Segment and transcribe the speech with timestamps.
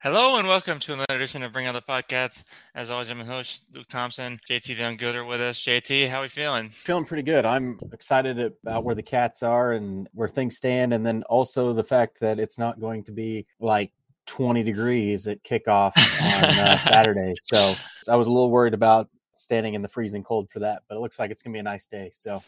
[0.00, 2.44] Hello and welcome to another edition of Bring On the Podcast.
[2.76, 4.38] As always, I'm your host, Luke Thompson.
[4.48, 5.60] JT Van Gooder with us.
[5.60, 6.70] JT, how are we feeling?
[6.70, 7.44] Feeling pretty good.
[7.44, 11.82] I'm excited about where the cats are and where things stand, and then also the
[11.82, 13.90] fact that it's not going to be like
[14.26, 17.34] 20 degrees at kickoff on uh, Saturday.
[17.36, 17.74] So
[18.08, 21.00] I was a little worried about standing in the freezing cold for that, but it
[21.00, 22.10] looks like it's going to be a nice day.
[22.12, 22.40] So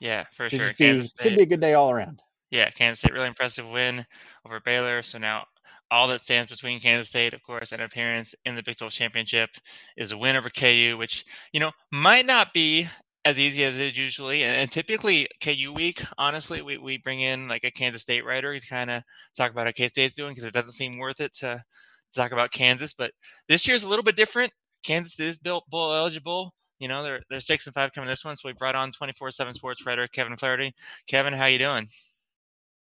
[0.00, 0.72] yeah, for should sure.
[0.78, 2.22] Be, should be a good day all around.
[2.52, 4.04] Yeah, Kansas State really impressive win
[4.46, 5.02] over Baylor.
[5.02, 5.46] So now
[5.90, 9.48] all that stands between Kansas State, of course, and appearance in the Big 12 championship
[9.96, 11.24] is a win over KU, which
[11.54, 12.86] you know might not be
[13.24, 14.42] as easy as it is usually.
[14.44, 18.58] And, and typically KU week, honestly, we, we bring in like a Kansas State writer
[18.58, 19.02] to kind of
[19.34, 22.32] talk about how K State's doing because it doesn't seem worth it to, to talk
[22.32, 22.92] about Kansas.
[22.92, 23.12] But
[23.48, 24.52] this year is a little bit different.
[24.84, 26.52] Kansas is built bowl eligible.
[26.78, 28.36] You know, they're they're six and five coming this one.
[28.36, 30.74] So we brought on 24/7 Sports writer Kevin Flaherty.
[31.06, 31.86] Kevin, how you doing?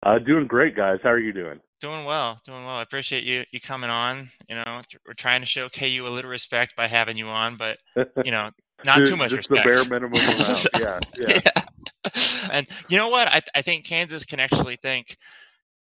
[0.04, 1.00] Uh, doing great, guys.
[1.04, 1.60] How are you doing?
[1.80, 2.76] Doing well, doing well.
[2.76, 4.30] I appreciate you you coming on.
[4.50, 7.78] You know, we're trying to show KU a little respect by having you on, but
[8.24, 8.50] you know,
[8.86, 9.68] not just, too much just respect.
[9.68, 10.68] the bare minimum amount.
[10.80, 12.50] yeah, yeah, yeah.
[12.52, 13.28] And you know what?
[13.28, 15.18] I I think Kansas can actually thank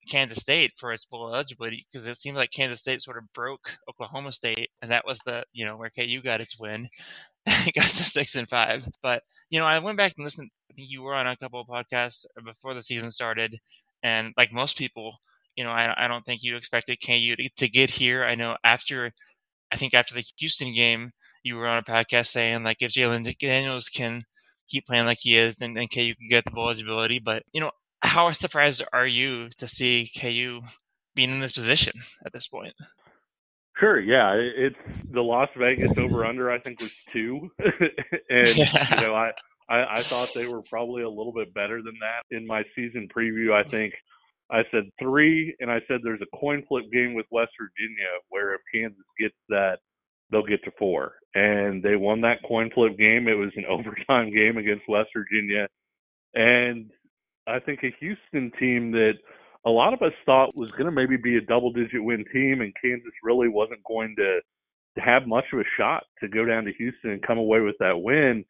[0.08, 3.78] Kansas State for its bowl eligibility because it seems like Kansas State sort of broke
[3.90, 6.90] Oklahoma State, and that was the you know where KU got its win,
[7.46, 8.88] got the six and five.
[9.04, 10.50] But you know, I went back and listened.
[10.72, 13.60] I think you were on a couple of podcasts before the season started,
[14.04, 15.18] and like most people,
[15.56, 18.24] you know, I, I don't think you expected KU to, to get here.
[18.24, 19.12] I know after,
[19.72, 21.12] I think after the Houston game,
[21.44, 24.24] you were on a podcast saying like if Jalon Daniels can
[24.68, 27.20] keep playing like he is, then, then KU can get the bowl eligibility.
[27.20, 30.62] But you know, how surprised are you to see KU
[31.16, 31.94] being in this position
[32.26, 32.74] at this point?
[33.80, 34.76] Sure, yeah, it's
[35.12, 36.50] the Las Vegas over under.
[36.50, 37.50] I think was two,
[38.30, 39.02] and yeah.
[39.02, 39.32] you know, I,
[39.70, 43.08] I I thought they were probably a little bit better than that in my season
[43.16, 43.54] preview.
[43.54, 43.94] I think
[44.50, 48.56] I said three, and I said there's a coin flip game with West Virginia where
[48.56, 49.80] if Kansas gets that,
[50.32, 51.14] they'll get to four.
[51.36, 53.28] And they won that coin flip game.
[53.28, 55.68] It was an overtime game against West Virginia.
[56.34, 56.92] And
[57.48, 59.14] I think a Houston team that
[59.66, 62.62] a lot of us thought was going to maybe be a double digit win team,
[62.62, 64.40] and Kansas really wasn't going to,
[64.96, 67.76] to have much of a shot to go down to Houston and come away with
[67.80, 68.46] that win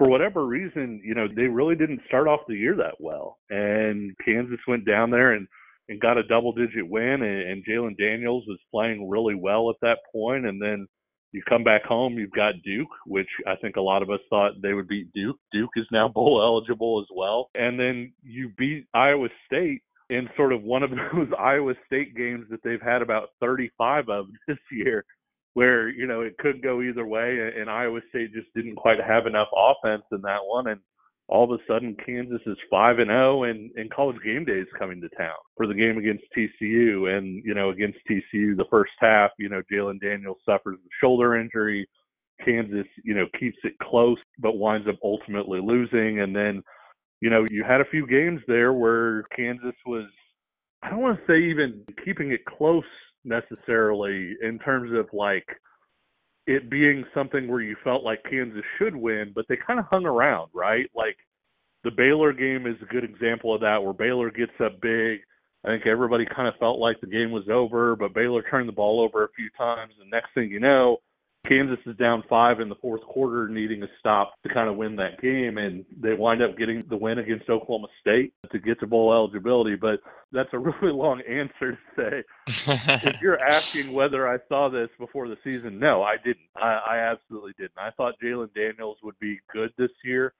[0.00, 3.36] for whatever reason, you know, they really didn't start off the year that well.
[3.50, 5.46] And Kansas went down there and,
[5.90, 9.76] and got a double digit win and, and Jalon Daniels was playing really well at
[9.82, 10.46] that point.
[10.46, 10.88] And then
[11.32, 14.62] you come back home, you've got Duke, which I think a lot of us thought
[14.62, 15.36] they would beat Duke.
[15.52, 17.50] Duke is now bowl eligible as well.
[17.54, 22.46] And then you beat Iowa State in sort of one of those Iowa State games
[22.48, 25.04] that they've had about 35 of this year
[25.54, 29.26] where you know it could go either way, and Iowa State just didn't quite have
[29.26, 30.80] enough offense in that one, and
[31.28, 34.58] all of a sudden Kansas is five and zero, oh, and and College Game Day
[34.58, 38.66] is coming to town for the game against TCU, and you know against TCU the
[38.70, 41.88] first half, you know Jalon Daniels suffers a shoulder injury.
[42.44, 46.62] Kansas, you know, keeps it close but winds up ultimately losing, and then
[47.20, 50.06] you know you had a few games there where Kansas was
[50.82, 52.84] I don't want to say even keeping it close
[53.24, 55.46] necessarily in terms of like
[56.46, 60.04] it being something where you felt like Kansas should win, but they kind of hung
[60.06, 60.90] around, right?
[60.94, 61.16] Like
[61.84, 65.20] the Baylor game is a good example of that, where Baylor gets up big.
[65.64, 68.72] I think everybody kind of felt like the game was over, but Baylor turned the
[68.72, 70.98] ball over a few times, and next thing you know,
[71.46, 74.96] Kansas is down five in the fourth quarter, needing a stop to kind of win
[74.96, 78.86] that game, and they wind up getting the win against Oklahoma State to get to
[78.86, 79.74] bowl eligibility.
[79.74, 80.00] But
[80.32, 82.22] that's a really long answer to say.
[83.08, 86.48] if you're asking whether I saw this before the season, no, I didn't.
[86.56, 87.78] I, I absolutely didn't.
[87.78, 90.34] I thought Jalon Daniels would be good this year.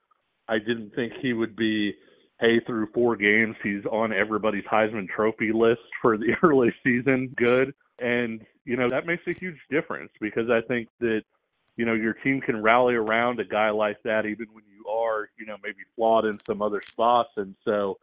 [0.48, 1.94] I didn't think he would be.
[2.40, 7.34] Hey, through four games, he's on everybody's Heisman Trophy list for the early season.
[7.36, 7.74] Good.
[8.00, 11.22] And, you know, that makes a huge difference because I think that,
[11.76, 15.28] you know, your team can rally around a guy like that even when you are,
[15.38, 17.32] you know, maybe flawed in some other spots.
[17.36, 17.98] And so,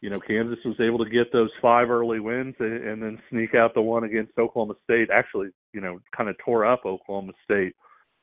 [0.00, 3.54] you know, Kansas was able to get those five early wins and, and then sneak
[3.54, 5.10] out the one against Oklahoma State.
[5.10, 7.74] Actually, you know, kind of tore up Oklahoma State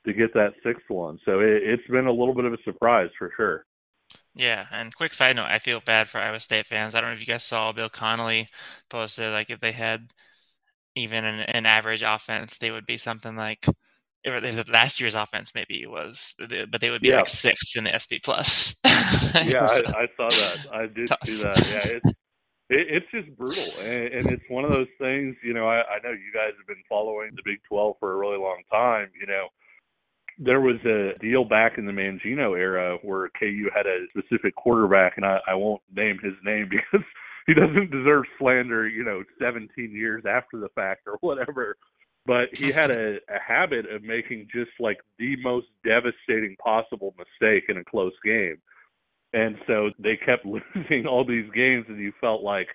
[0.06, 1.18] to get that sixth one.
[1.24, 3.64] So it, it's been a little bit of a surprise for sure.
[4.34, 6.94] Yeah, and quick side note, I feel bad for Iowa State fans.
[6.94, 8.48] I don't know if you guys saw Bill Connelly
[8.88, 10.12] posted like if they had
[10.96, 13.66] even an, an average offense, they would be something like
[14.68, 17.18] last year's offense maybe was, but they would be yeah.
[17.18, 18.76] like sixth in the SP plus.
[18.84, 20.66] yeah, so, I, I, saw that.
[20.72, 21.18] I did tough.
[21.24, 21.58] see that.
[21.70, 22.10] Yeah, it's
[22.70, 25.34] it, it's just brutal, and, and, it's one of those things.
[25.42, 28.16] You know, I, I know you guys have been following the Big Twelve for a
[28.16, 29.08] really long time.
[29.18, 29.48] You know,
[30.38, 35.14] there was a deal back in the Mangino era where KU had a specific quarterback,
[35.16, 37.04] and I, I won't name his name because
[37.46, 41.76] he doesn't deserve slander, you know, 17 years after the fact or whatever.
[42.26, 47.64] but he had a, a habit of making just like the most devastating possible mistake
[47.68, 48.56] in a close game.
[49.32, 50.44] And so they kept
[50.74, 52.68] losing all these games, and you felt like,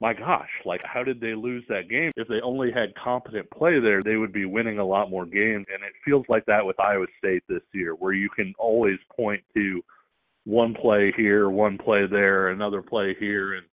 [0.00, 2.10] my gosh, like how did they lose that game?
[2.16, 5.66] If they only had competent play there, they would be winning a lot more games.
[5.72, 9.44] And it feels like that with Iowa State this year, where you can always point
[9.54, 9.80] to
[10.44, 13.64] one play here, one play there, another play here, and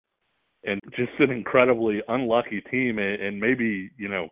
[0.63, 2.99] and just an incredibly unlucky team.
[2.99, 4.29] And maybe you know,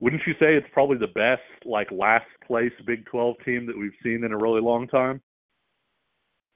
[0.00, 3.92] wouldn't you say it's probably the best like last place Big Twelve team that we've
[4.02, 5.20] seen in a really long time?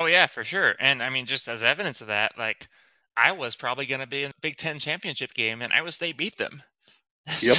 [0.00, 0.74] Oh yeah, for sure.
[0.80, 2.68] And I mean, just as evidence of that, like
[3.16, 6.16] I was probably going to be in the Big Ten championship game, and Iowa State
[6.16, 6.62] beat them.
[7.40, 7.56] Yep.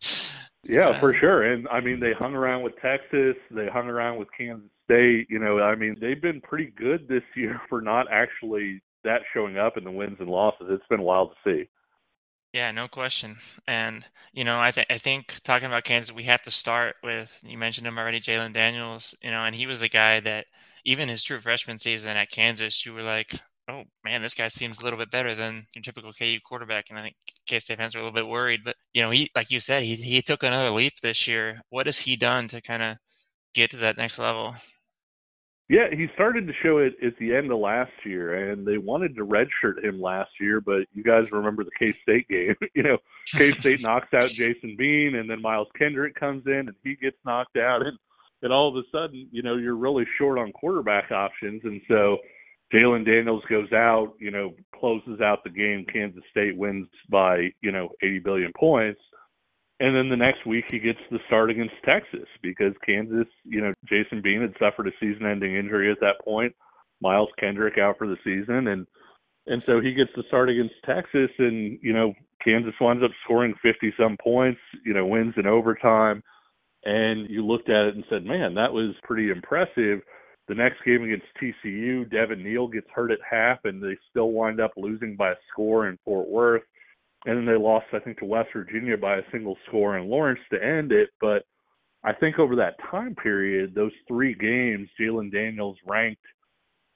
[0.64, 1.42] yeah, for sure.
[1.50, 3.36] And I mean, they hung around with Texas.
[3.50, 5.28] They hung around with Kansas State.
[5.30, 9.58] You know, I mean, they've been pretty good this year for not actually that showing
[9.58, 10.66] up in the wins and losses.
[10.70, 11.68] It's been wild to see.
[12.52, 13.36] Yeah, no question.
[13.66, 17.38] And you know, I think I think talking about Kansas, we have to start with
[17.42, 19.14] you mentioned him already, Jalon Daniels.
[19.22, 20.46] You know, and he was the guy that
[20.84, 23.38] even his true freshman season at Kansas, you were like,
[23.68, 26.86] oh man, this guy seems a little bit better than your typical KU quarterback.
[26.90, 27.16] And I think
[27.46, 28.60] K State fans are a little bit worried.
[28.64, 31.60] But you know, he like you said, he he took another leap this year.
[31.70, 32.96] What has he done to kind of
[33.54, 34.54] get to that next level?
[35.68, 39.16] Yeah, he started to show it at the end of last year, and they wanted
[39.16, 42.54] to redshirt him last year, but you guys remember the K State game.
[42.74, 42.98] you know,
[43.32, 47.16] K State knocks out Jason Bean, and then Miles Kendrick comes in, and he gets
[47.24, 47.98] knocked out, and
[48.42, 52.18] and all of a sudden, you know, you're really short on quarterback options, and so
[52.72, 55.86] Jalon Daniels goes out, you know, closes out the game.
[55.92, 59.00] Kansas State wins by, you know, 80 billion points.
[59.78, 63.74] And then the next week he gets the start against Texas because Kansas, you know,
[63.84, 66.54] Jason Bean had suffered a season ending injury at that point.
[67.02, 68.86] Miles Kendrick out for the season and
[69.46, 73.54] and so he gets the start against Texas and, you know, Kansas winds up scoring
[73.62, 76.22] 50 some points, you know, wins in overtime.
[76.84, 80.00] And you looked at it and said, man, that was pretty impressive.
[80.48, 84.60] The next game against TCU, Devin Neal gets hurt at half, and they still wind
[84.60, 86.62] up losing by a score in Fort Worth.
[87.26, 90.40] And then they lost, I think, to West Virginia by a single score in Lawrence
[90.52, 91.10] to end it.
[91.20, 91.44] But
[92.04, 96.22] I think over that time period, those three games, Jalon Daniels ranked,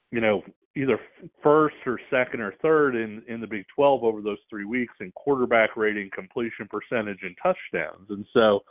[0.09, 0.41] you know,
[0.77, 0.97] either
[1.43, 5.11] first or second or third in in the Big 12 over those three weeks in
[5.11, 8.09] quarterback rating, completion percentage, and touchdowns.
[8.09, 8.61] And so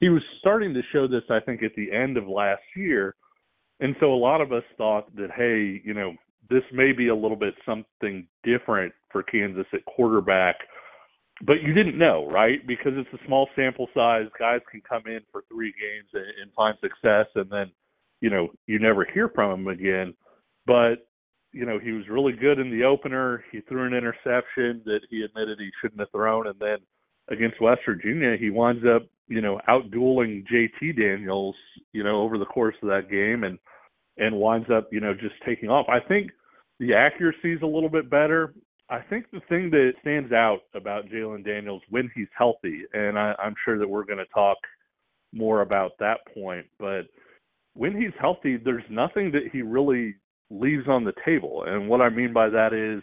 [0.00, 3.14] he was starting to show this, I think, at the end of last year.
[3.80, 6.14] And so a lot of us thought that, hey, you know,
[6.48, 10.56] this may be a little bit something different for Kansas at quarterback.
[11.42, 12.64] But you didn't know, right?
[12.66, 14.26] Because it's a small sample size.
[14.38, 17.72] Guys can come in for three games and, and find success, and then,
[18.20, 20.14] you know, you never hear from him again.
[20.66, 21.06] But,
[21.52, 23.44] you know, he was really good in the opener.
[23.50, 26.46] He threw an interception that he admitted he shouldn't have thrown.
[26.46, 26.78] And then
[27.28, 31.56] against West Virginia, he winds up you know, outdueling JT Daniels,
[31.92, 33.58] you know, over the course of that game and
[34.16, 35.86] and winds up, you know, just taking off.
[35.88, 36.30] I think
[36.78, 38.54] the accuracy is a little bit better.
[38.94, 43.34] I think the thing that stands out about Jalon Daniels when he's healthy, and I,
[43.42, 44.56] I'm sure that we're going to talk
[45.32, 47.06] more about that point, but
[47.74, 50.14] when he's healthy, there's nothing that he really
[50.48, 51.64] leaves on the table.
[51.66, 53.02] And what I mean by that is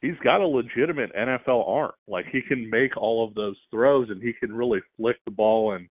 [0.00, 1.92] he's got a legitimate NFL arm.
[2.06, 5.72] Like he can make all of those throws and he can really flick the ball
[5.72, 5.88] and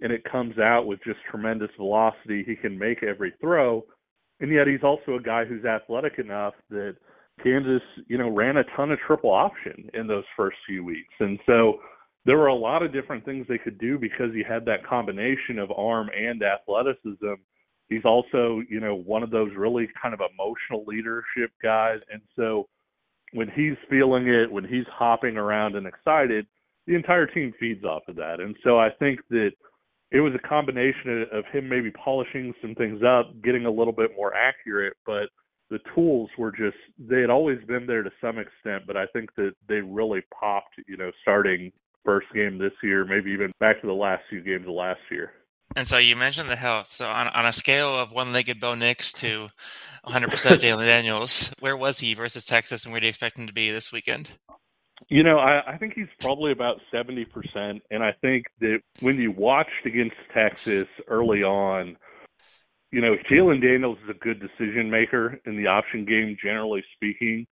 [0.00, 2.44] and it comes out with just tremendous velocity.
[2.46, 3.84] He can make every throw.
[4.38, 6.94] And yet he's also a guy who's athletic enough that
[7.42, 11.14] Kansas, you know, ran a ton of triple option in those first few weeks.
[11.20, 11.78] And so
[12.24, 15.58] there were a lot of different things they could do because he had that combination
[15.58, 17.34] of arm and athleticism.
[17.88, 22.00] He's also, you know, one of those really kind of emotional leadership guys.
[22.12, 22.68] And so
[23.32, 26.46] when he's feeling it, when he's hopping around and excited,
[26.86, 28.40] the entire team feeds off of that.
[28.40, 29.50] And so I think that
[30.10, 34.10] it was a combination of him maybe polishing some things up, getting a little bit
[34.16, 35.28] more accurate, but
[35.70, 39.34] the tools were just they had always been there to some extent, but I think
[39.36, 41.72] that they really popped, you know, starting
[42.04, 45.32] first game this year, maybe even back to the last few games of last year.
[45.76, 46.92] And so you mentioned the health.
[46.92, 49.48] So on on a scale of one-legged Bo Nix to
[50.06, 53.52] 100% Jalon Daniels, where was he versus Texas, and where do you expect him to
[53.52, 54.38] be this weekend?
[55.08, 57.80] You know, I, I think he's probably about 70%.
[57.90, 61.96] And I think that when you watched against Texas early on,
[62.90, 67.46] you know, Jalon Daniels is a good decision maker in the option game, generally speaking.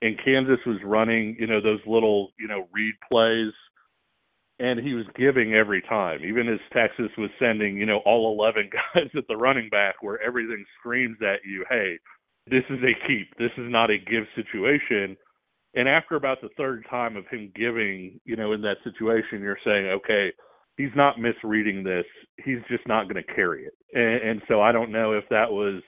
[0.00, 3.52] And Kansas was running, you know, those little, you know, read plays
[4.58, 8.70] and he was giving every time, even as Texas was sending, you know, all 11
[8.94, 11.98] guys at the running back where everything screams at you, hey,
[12.46, 13.28] this is a keep.
[13.38, 15.16] This is not a give situation.
[15.74, 19.58] And after about the third time of him giving, you know, in that situation, you're
[19.64, 20.32] saying, okay,
[20.76, 22.06] he's not misreading this.
[22.44, 23.74] He's just not going to carry it.
[23.94, 25.82] And, and so I don't know if that was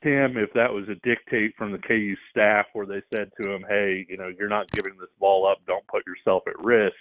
[0.00, 3.64] him, if that was a dictate from the KU staff where they said to him,
[3.68, 5.58] hey, you know, you're not giving this ball up.
[5.66, 6.96] Don't put yourself at risk.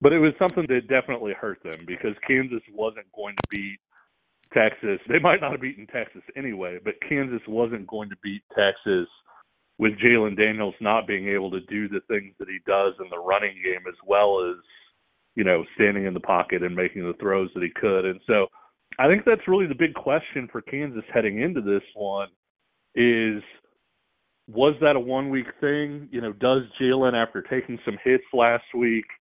[0.00, 3.80] But it was something that definitely hurt them because Kansas wasn't going to beat
[4.54, 5.00] Texas.
[5.08, 9.08] They might not have beaten Texas anyway, but Kansas wasn't going to beat Texas
[9.78, 13.18] with Jalon Daniels not being able to do the things that he does in the
[13.18, 14.56] running game as well as,
[15.38, 18.04] you know, standing in the pocket and making the throws that he could.
[18.04, 18.46] And so
[18.98, 22.28] I think that's really the big question for Kansas heading into this one
[22.94, 23.42] is
[24.48, 26.08] was that a one week thing?
[26.10, 29.06] You know, does Jalon after taking some hits last week–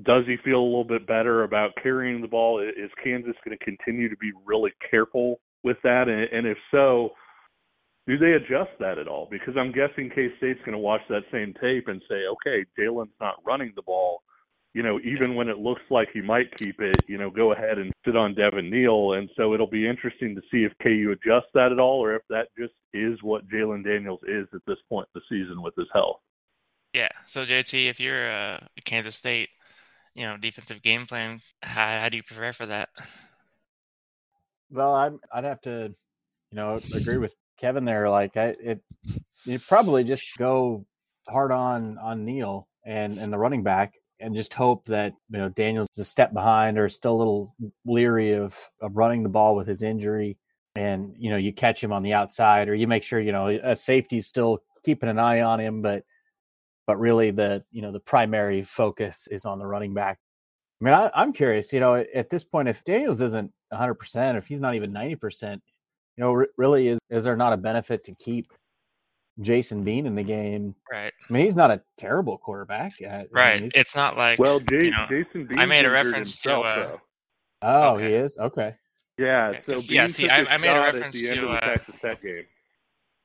[0.00, 2.60] does he feel a little bit better about carrying the ball?
[2.60, 6.08] Is Kansas going to continue to be really careful with that?
[6.08, 7.10] And, and if so,
[8.06, 9.28] do they adjust that at all?
[9.30, 13.12] Because I'm guessing K State's going to watch that same tape and say, okay, Jalon's
[13.20, 14.22] not running the ball.
[14.74, 17.78] You know, even when it looks like he might keep it, you know, go ahead
[17.78, 19.12] and sit on Devin Neal.
[19.12, 22.22] And so it'll be interesting to see if KU adjusts that at all or if
[22.30, 25.88] that just is what Jalon Daniels is at this point in the season with his
[25.92, 26.20] health.
[26.94, 27.10] Yeah.
[27.26, 29.50] So, JT, if you're uh, Kansas State,
[30.14, 32.88] you know defensive game plan how, how do you prepare for that
[34.70, 35.94] well I'd, I'd have to
[36.50, 38.80] you know agree with kevin there like i it
[39.44, 40.84] you probably just go
[41.28, 45.48] hard on on neal and and the running back and just hope that you know
[45.48, 49.54] daniel's is a step behind or still a little leery of of running the ball
[49.56, 50.38] with his injury
[50.76, 53.48] and you know you catch him on the outside or you make sure you know
[53.48, 56.04] a safety's still keeping an eye on him but
[56.86, 60.18] but really the you know the primary focus is on the running back.
[60.80, 61.72] I mean, I, am curious.
[61.72, 65.16] You know, at this point, if Daniels isn't 100, percent if he's not even 90
[65.16, 65.62] percent,
[66.16, 68.52] you know, really is is there not a benefit to keep
[69.42, 70.74] Jason Bean in the game?
[70.90, 71.12] Right.
[71.28, 72.94] I mean, he's not a terrible quarterback.
[73.00, 73.30] Right.
[73.34, 75.58] I mean, it's not like well, J- you know, Jason Bean.
[75.58, 76.70] I made a reference himself, to.
[76.70, 76.98] Uh,
[77.62, 78.08] oh, okay.
[78.08, 78.74] he is okay.
[79.18, 79.60] Yeah.
[79.68, 80.06] So yeah.
[80.06, 82.44] See, I, I, made a reference to uh, Texas Tech game.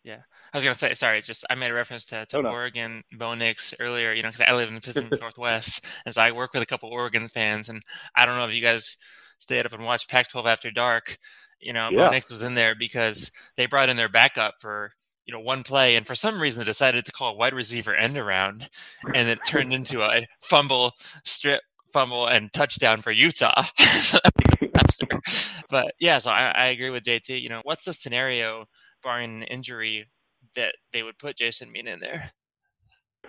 [0.03, 0.19] Yeah,
[0.53, 1.21] I was gonna say sorry.
[1.21, 2.49] Just I made a reference to, to oh, no.
[2.49, 4.13] Oregon Bo Nix earlier.
[4.13, 6.67] You know, because I live in the Pacific Northwest, and so I work with a
[6.67, 7.69] couple Oregon fans.
[7.69, 7.81] And
[8.15, 8.97] I don't know if you guys
[9.39, 11.17] stayed up and watched Pac-12 after dark.
[11.59, 12.05] You know, yeah.
[12.05, 14.91] Bo Nix was in there because they brought in their backup for
[15.27, 18.17] you know one play, and for some reason they decided to call wide receiver end
[18.17, 18.69] around,
[19.13, 20.93] and it turned into a fumble,
[21.23, 21.61] strip
[21.93, 23.63] fumble, and touchdown for Utah.
[25.69, 27.41] but yeah, so I, I agree with JT.
[27.41, 28.65] You know, what's the scenario?
[29.03, 30.07] barring an injury,
[30.55, 32.31] that they would put Jason Bean in there.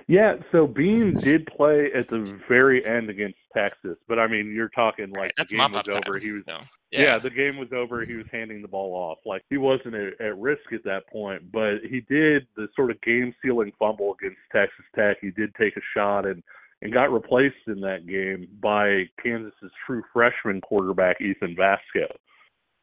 [0.07, 4.71] Yeah, so Bean did play at the very end against Texas, but I mean, you're
[4.71, 6.19] talking like right, the game was over.
[6.19, 6.59] Time, he was, so,
[6.91, 7.03] yeah.
[7.03, 7.19] yeah.
[7.19, 8.05] the game was over.
[8.05, 9.19] He was handing the ball off.
[9.27, 13.01] Like he wasn't at, at risk at that point, but he did the sort of
[13.03, 15.19] game-sealing fumble against Texas Tech.
[15.21, 16.43] He did take a shot and
[16.81, 22.07] and got replaced in that game by Kansas's true freshman quarterback Ethan Vasko.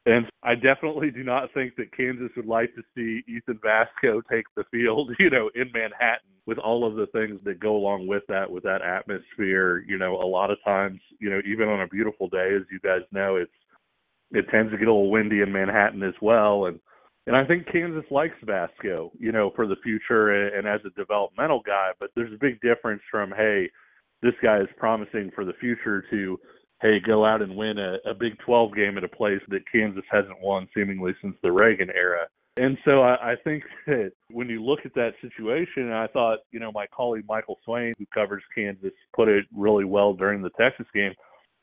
[0.06, 4.44] And I definitely do not think that Kansas would like to see Ethan Vasko take
[4.56, 8.22] the field, you know, in Manhattan with all of the things that go along with
[8.28, 9.84] that, with that atmosphere.
[9.86, 12.78] You know, a lot of times, you know, even on a beautiful day, as you
[12.80, 13.50] guys know, it's
[14.32, 16.66] it tends to get a little windy in Manhattan as well.
[16.66, 16.78] And
[17.26, 20.96] and I think Kansas likes Vasko, you know, for the future and, and as a
[20.96, 21.90] developmental guy.
[21.98, 23.68] But there's a big difference from hey,
[24.22, 26.38] this guy is promising for the future to
[26.80, 30.04] hey, go out and win a, a Big 12 game at a place that Kansas
[30.10, 32.26] hasn't won seemingly since the Reagan era.
[32.58, 36.60] And so I, I think that when you look at that situation, I thought, you
[36.60, 40.86] know, my colleague Michael Swain, who covers Kansas, put it really well during the Texas
[40.94, 41.12] game.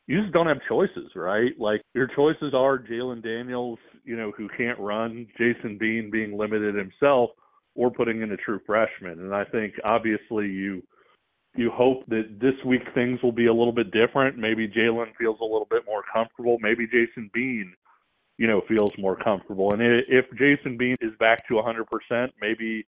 [0.06, 1.52] You just don't have choices, right?
[1.58, 6.76] Like your choices are Jalon Daniels, you know, who can't run, Jason Bean being limited
[6.76, 7.30] himself,
[7.76, 9.20] or putting in a true freshman.
[9.20, 10.84] And I think obviously you
[11.56, 14.38] you hope that this week things will be a little bit different.
[14.38, 16.58] Maybe Jalon feels a little bit more comfortable.
[16.60, 17.74] Maybe Jason Bean,
[18.38, 19.72] you know, feels more comfortable.
[19.74, 22.86] And if Jason Bean is back to 100%, maybe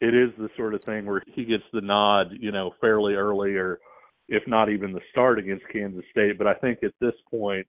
[0.00, 3.56] it is the sort of thing where he gets the nod, you know, fairly early
[3.56, 3.80] or
[4.28, 6.38] if not even the start against Kansas State.
[6.38, 7.66] But I think at this point,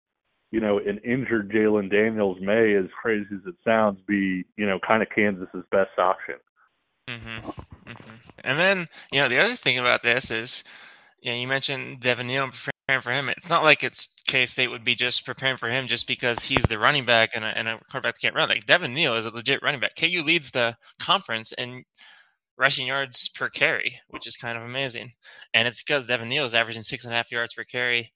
[0.51, 4.79] you know, an injured Jalon Daniels may, as crazy as it sounds, be, you know,
[4.85, 6.35] kind of Kansas's best option.
[7.09, 7.49] Mm-hmm.
[7.89, 8.15] Mm-hmm.
[8.43, 10.63] And then, you know, the other thing about this is,
[11.21, 13.29] you know, you mentioned Devin Neal preparing for him.
[13.29, 16.63] It's not like it's K State would be just preparing for him just because he's
[16.63, 18.49] the running back and a, and a quarterback can't run.
[18.49, 19.95] Like Devin Neal is a legit running back.
[19.95, 21.83] KU leads the conference in
[22.57, 25.11] rushing yards per carry, which is kind of amazing.
[25.53, 28.11] And it's because Devin Neal is averaging six and a half yards per carry.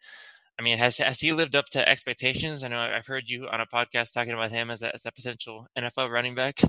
[0.59, 2.63] I mean, has has he lived up to expectations?
[2.63, 5.11] I know I've heard you on a podcast talking about him as a, as a
[5.11, 6.61] potential NFL running back.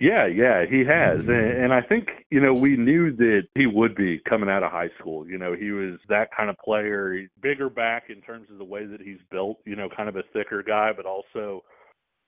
[0.00, 1.20] Yeah, yeah, he has.
[1.22, 1.30] Hmm.
[1.30, 4.70] And, and I think, you know, we knew that he would be coming out of
[4.70, 5.26] high school.
[5.28, 7.12] You know, he was that kind of player.
[7.12, 10.16] He's bigger back in terms of the way that he's built, you know, kind of
[10.16, 11.64] a thicker guy, but also,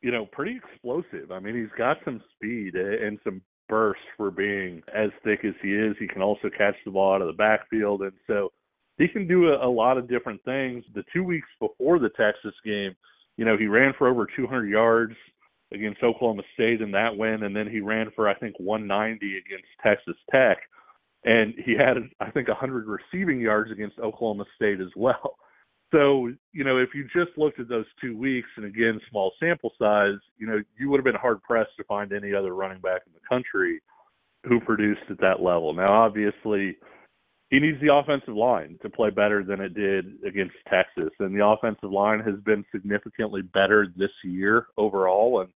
[0.03, 1.31] you know, pretty explosive.
[1.31, 5.73] I mean, he's got some speed and some burst for being as thick as he
[5.73, 5.95] is.
[6.01, 8.03] He can also catch the ball out of the backfield.
[8.03, 8.51] And so
[8.99, 10.85] he can do a, a lot of different things.
[10.95, 12.97] The two weeks before the Texas game,
[13.37, 15.15] you know, he ran for over 200 yards
[15.73, 19.69] against Oklahoma State in that win, and then he ran for I think 190 against
[19.83, 20.59] Texas Tech,
[21.25, 25.37] and he had I think 100 receiving yards against Oklahoma State as well.
[25.93, 29.73] So you know, if you just looked at those two weeks, and again small sample
[29.77, 33.01] size, you know, you would have been hard pressed to find any other running back
[33.09, 33.81] in the country
[34.47, 35.75] who produced at that level.
[35.75, 36.77] Now, obviously.
[37.51, 41.11] He needs the offensive line to play better than it did against Texas.
[41.19, 45.41] And the offensive line has been significantly better this year overall.
[45.41, 45.51] And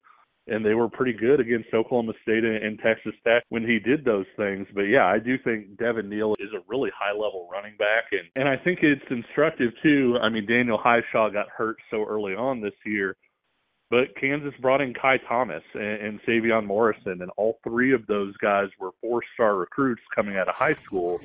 [0.46, 4.26] and they were pretty good against Oklahoma State and, Texas Tech when he did those
[4.36, 4.66] things.
[4.74, 8.28] But yeah, I do think Devin Neal is a really high level running back, and
[8.36, 10.18] and I think it's instructive too.
[10.20, 13.16] I mean, Daniel Hishaw got hurt so early on this year,
[13.88, 18.36] but Kansas brought in Ky Thomas and, and Sevion Morrison, and all three of those
[18.36, 21.20] guys were four star recruits coming out of high school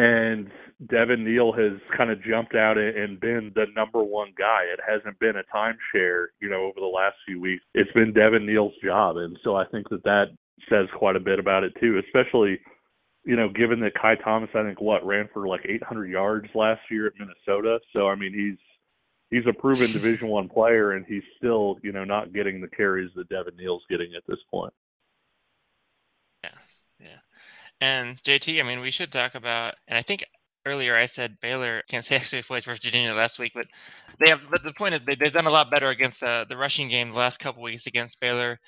[0.00, 0.50] and
[0.88, 4.62] Devin Neal has kind of jumped out and been the number one guy.
[4.72, 7.62] It hasn't been a timeshare, you know, over the last few weeks.
[7.74, 10.28] It's been Devin Neal's job, and so I think that that
[10.70, 12.58] says quite a bit about it too, especially
[13.26, 16.80] you know, given that Ky Thomas, I think what ran for like 800 yards last
[16.90, 17.78] year at Minnesota.
[17.92, 18.58] So I mean, he's
[19.30, 23.10] he's a proven Division One player, and he's still you know not getting the carries
[23.16, 24.72] that Devin Neal's getting at this point.
[27.80, 30.24] And JT, I mean, we should talk about, and I think
[30.66, 33.66] earlier I said Baylor can't say actually plays for Virginia last week, but
[34.18, 34.40] they have.
[34.50, 37.12] But the point is they, have done a lot better against the the rushing game
[37.12, 38.58] the last couple weeks against Baylor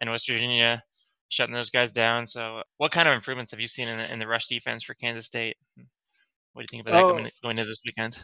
[0.00, 0.82] and West Virginia,
[1.28, 2.26] shutting those guys down.
[2.26, 4.94] So, what kind of improvements have you seen in the, in the rush defense for
[4.94, 5.56] Kansas State?
[6.52, 8.18] What do you think about oh, that going, going into this weekend?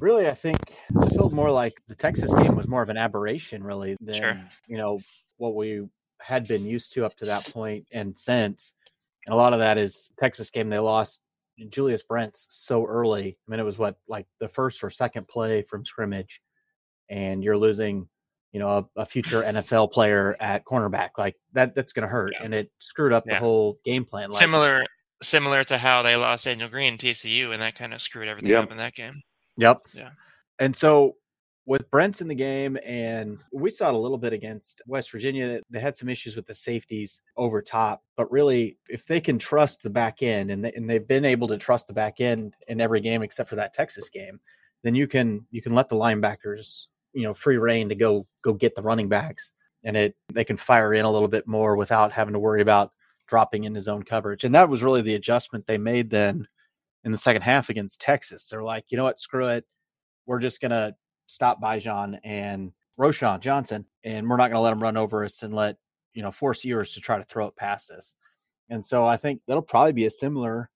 [0.00, 3.62] Really, I think it felt more like the Texas game was more of an aberration,
[3.62, 4.40] really, than sure.
[4.66, 5.00] you know
[5.36, 5.88] what we
[6.20, 8.72] had been used to up to that point and since.
[9.28, 10.70] And a lot of that is Texas game.
[10.70, 11.20] They lost
[11.68, 13.36] Julius Brents so early.
[13.46, 16.40] I mean, it was what like the first or second play from scrimmage,
[17.10, 18.08] and you're losing,
[18.52, 21.10] you know, a, a future NFL player at cornerback.
[21.18, 22.44] Like that, that's going to hurt, yeah.
[22.44, 23.34] and it screwed up yeah.
[23.34, 24.30] the whole game plan.
[24.30, 24.86] Like, similar,
[25.20, 28.64] similar to how they lost Daniel Green TCU, and that kind of screwed everything yep.
[28.64, 29.20] up in that game.
[29.58, 29.80] Yep.
[29.92, 30.10] Yeah.
[30.58, 31.16] And so
[31.68, 35.60] with Brents in the game, and we saw it a little bit against West Virginia.
[35.68, 39.82] They had some issues with the safeties over top, but really, if they can trust
[39.82, 42.80] the back end, and, they, and they've been able to trust the back end in
[42.80, 44.40] every game except for that Texas game,
[44.82, 48.54] then you can you can let the linebackers you know free reign to go go
[48.54, 49.52] get the running backs,
[49.84, 52.92] and it they can fire in a little bit more without having to worry about
[53.26, 54.42] dropping into zone coverage.
[54.42, 56.48] And that was really the adjustment they made then
[57.04, 58.48] in the second half against Texas.
[58.48, 59.66] They're like, you know what, screw it.
[60.24, 60.94] We're just gonna
[61.28, 65.44] stop Bijan and Roschon Johnson, and we're not going to let them run over us
[65.44, 65.76] and let
[66.14, 68.14] you know force Ewers to try to throw it past us.
[68.68, 70.68] And so I think that'll probably be a similar,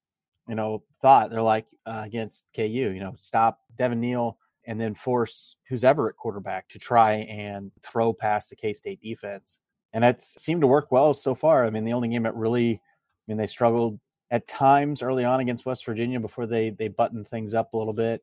[0.49, 1.31] you know, thought.
[1.31, 6.09] They're like uh, against KU, you know, stop Devin Neal and then force who's ever
[6.09, 9.59] at quarterback to try and throw past the K State defense.
[9.93, 11.67] And that's seemed to work well so far.
[11.67, 12.81] I mean, the only game that really, I
[13.27, 13.99] mean, they struggled
[14.31, 17.93] at times early on against West Virginia before they they buttoned things up a little
[17.93, 18.23] bit.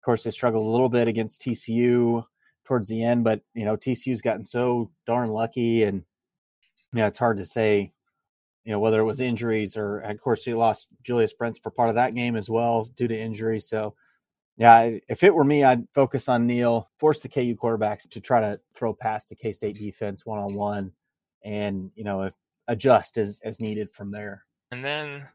[0.00, 2.24] Of course, they struggled a little bit against TCU
[2.64, 6.04] towards the end, but you know TCU's gotten so darn lucky, and
[6.92, 7.92] you know it's hard to say,
[8.64, 11.88] you know whether it was injuries or, of course, he lost Julius Brents for part
[11.88, 13.60] of that game as well due to injury.
[13.60, 13.94] So,
[14.58, 18.44] yeah, if it were me, I'd focus on Neal, force the KU quarterbacks to try
[18.44, 20.92] to throw past the K State defense one on one,
[21.42, 22.30] and you know
[22.66, 24.44] adjust as as needed from there.
[24.70, 25.26] And then,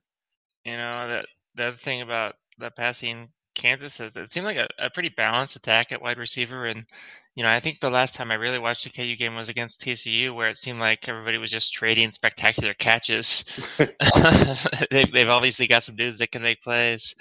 [0.63, 3.29] you know that the other thing about the passing
[3.63, 6.65] Kansas has it seemed like a, a, pretty balanced attack at wide receiver.
[6.65, 6.85] And,
[7.33, 9.79] you know, I think the last time I really watched a KU game was against
[9.79, 13.45] TCU, where it seemed like everybody was just trading spectacular catches.
[14.91, 17.15] they've, they've obviously got some dudes that can make plays.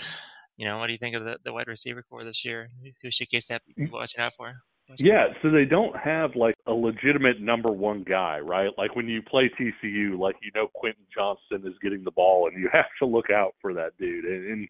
[0.57, 2.68] You know, what do you think of the, the wide receiver core this year?
[3.02, 4.52] Who should K State be watching out for?
[4.98, 8.70] Yeah, so they don't have like a legitimate number one guy, right?
[8.76, 12.61] Like when you play TCU, like you know Quentin Johnston is getting the ball, and
[12.61, 14.24] you have to look out for that dude.
[14.24, 14.68] And, and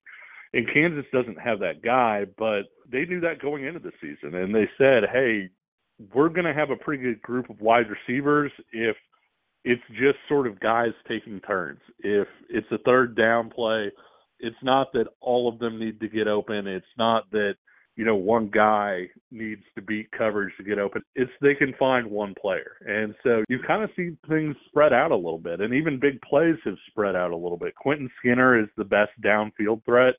[0.53, 4.55] and Kansas doesn't have that guy, but they knew that going into the season, and
[4.55, 5.51] they said, "Hey,
[6.15, 8.97] we're going to have a pretty good group of wide receivers if
[9.65, 11.81] it's just sort of guys taking turns.
[12.01, 13.93] If it's a third down play,
[14.41, 16.67] it's not that all of them need to get open.
[16.67, 17.55] It's not that
[17.97, 21.03] you know, one guy needs to beat coverage to get open.
[21.15, 22.77] It's they can find one player.
[22.87, 25.61] And so you kind of see things spread out a little bit.
[25.61, 27.75] And even big plays have spread out a little bit.
[27.75, 30.15] Quentin Skinner is the best downfield threat.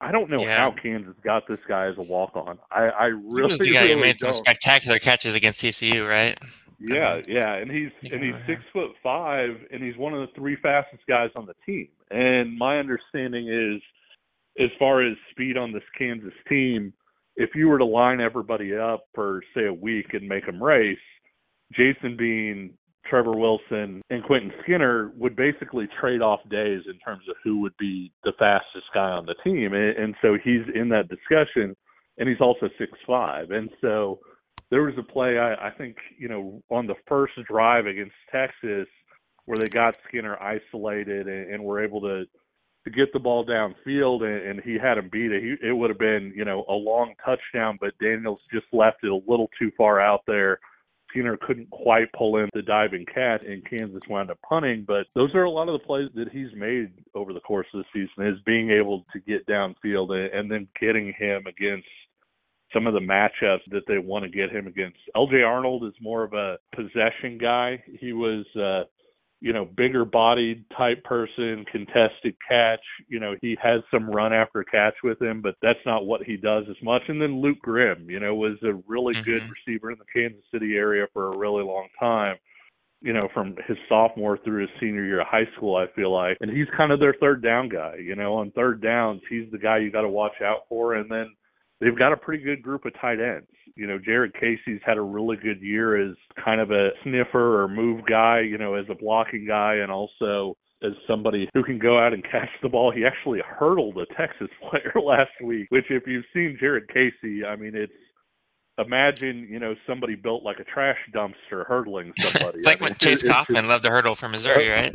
[0.00, 0.58] I don't know yeah.
[0.58, 2.58] how Kansas got this guy as a walk on.
[2.70, 6.06] I, I really he was the guy really who made some spectacular catches against TCU,
[6.06, 6.38] right?
[6.78, 10.56] Yeah, yeah, and he's and he's six foot five, and he's one of the three
[10.62, 11.88] fastest guys on the team.
[12.10, 13.80] And my understanding is,
[14.62, 16.92] as far as speed on this Kansas team,
[17.36, 20.98] if you were to line everybody up for say a week and make them race,
[21.72, 22.74] Jason Bean,
[23.08, 27.76] Trevor Wilson, and Quentin Skinner would basically trade off days in terms of who would
[27.78, 31.76] be the fastest guy on the team, and, and so he's in that discussion,
[32.18, 34.20] and he's also six five, and so
[34.70, 38.88] there was a play I, I think you know on the first drive against Texas
[39.46, 42.24] where they got Skinner isolated and, and were able to
[42.84, 45.42] to get the ball downfield and, and he had him beat it.
[45.42, 49.10] He, it would have been, you know, a long touchdown, but Daniels just left it
[49.10, 50.60] a little too far out there.
[51.10, 54.84] Skinner couldn't quite pull in the diving catch, and Kansas wound up punting.
[54.86, 57.82] But those are a lot of the plays that he's made over the course of
[57.82, 61.88] the season is being able to get downfield and, then getting him against
[62.72, 64.98] some of the matchups that they want to get him against.
[65.16, 67.82] LJ Arnold is more of a possession guy.
[68.00, 68.84] He was uh
[69.40, 72.80] you know, bigger bodied type person, contested catch.
[73.08, 76.36] You know, he has some run after catch with him, but that's not what he
[76.36, 77.02] does as much.
[77.08, 79.24] And then Luke Grimm, you know, was a really mm-hmm.
[79.24, 82.36] good receiver in the Kansas City area for a really long time.
[83.02, 86.38] You know, from his sophomore through his senior year of high school, I feel like.
[86.40, 87.96] And he's kind of their third down guy.
[88.02, 90.94] You know, on third downs, he's the guy you got to watch out for.
[90.94, 91.28] And then
[91.80, 93.48] they've got a pretty good group of tight ends.
[93.74, 97.68] You know, Jared Casey's had a really good year as kind of a sniffer or
[97.68, 101.98] move guy, you know, as a blocking guy and also as somebody who can go
[101.98, 102.92] out and catch the ball.
[102.92, 107.56] He actually hurdled a Texas player last week, which if you've seen Jared Casey, I
[107.56, 107.92] mean, it's
[108.78, 112.58] imagine, you know, somebody built like a trash dumpster hurdling somebody.
[112.58, 114.94] it's like I mean, when Chase it, Coffman loved to hurdle from Missouri, right?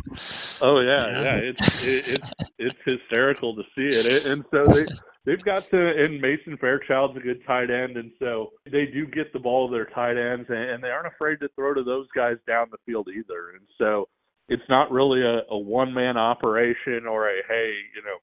[0.61, 1.21] Oh yeah, yeah.
[1.21, 1.35] yeah.
[1.37, 4.85] It's it, it's it's hysterical to see it, and so they
[5.25, 9.31] they've got to and Mason Fairchild's a good tight end, and so they do get
[9.33, 12.07] the ball to their tight ends, and, and they aren't afraid to throw to those
[12.15, 13.51] guys down the field either.
[13.51, 14.07] And so
[14.49, 18.17] it's not really a, a one man operation or a hey, you know,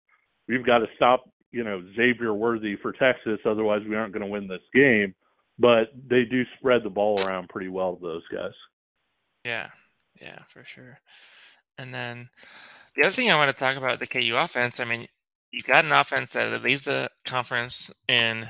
[0.48, 4.30] we've got to stop, you know, Xavier Worthy for Texas, otherwise we aren't going to
[4.30, 5.14] win this game.
[5.60, 8.52] But they do spread the ball around pretty well to those guys.
[9.44, 9.70] Yeah,
[10.20, 11.00] yeah, for sure.
[11.78, 12.28] And then
[12.94, 15.08] the other thing I want to talk about the KU offense, I mean,
[15.50, 18.48] you got an offense that leads the conference in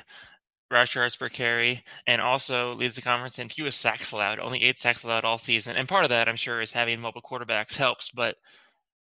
[0.71, 4.79] rush yards per carry and also leads the conference in fewest sacks allowed, only eight
[4.79, 5.77] sacks allowed all season.
[5.77, 8.11] And part of that, I'm sure, is having mobile quarterbacks helps.
[8.11, 8.37] But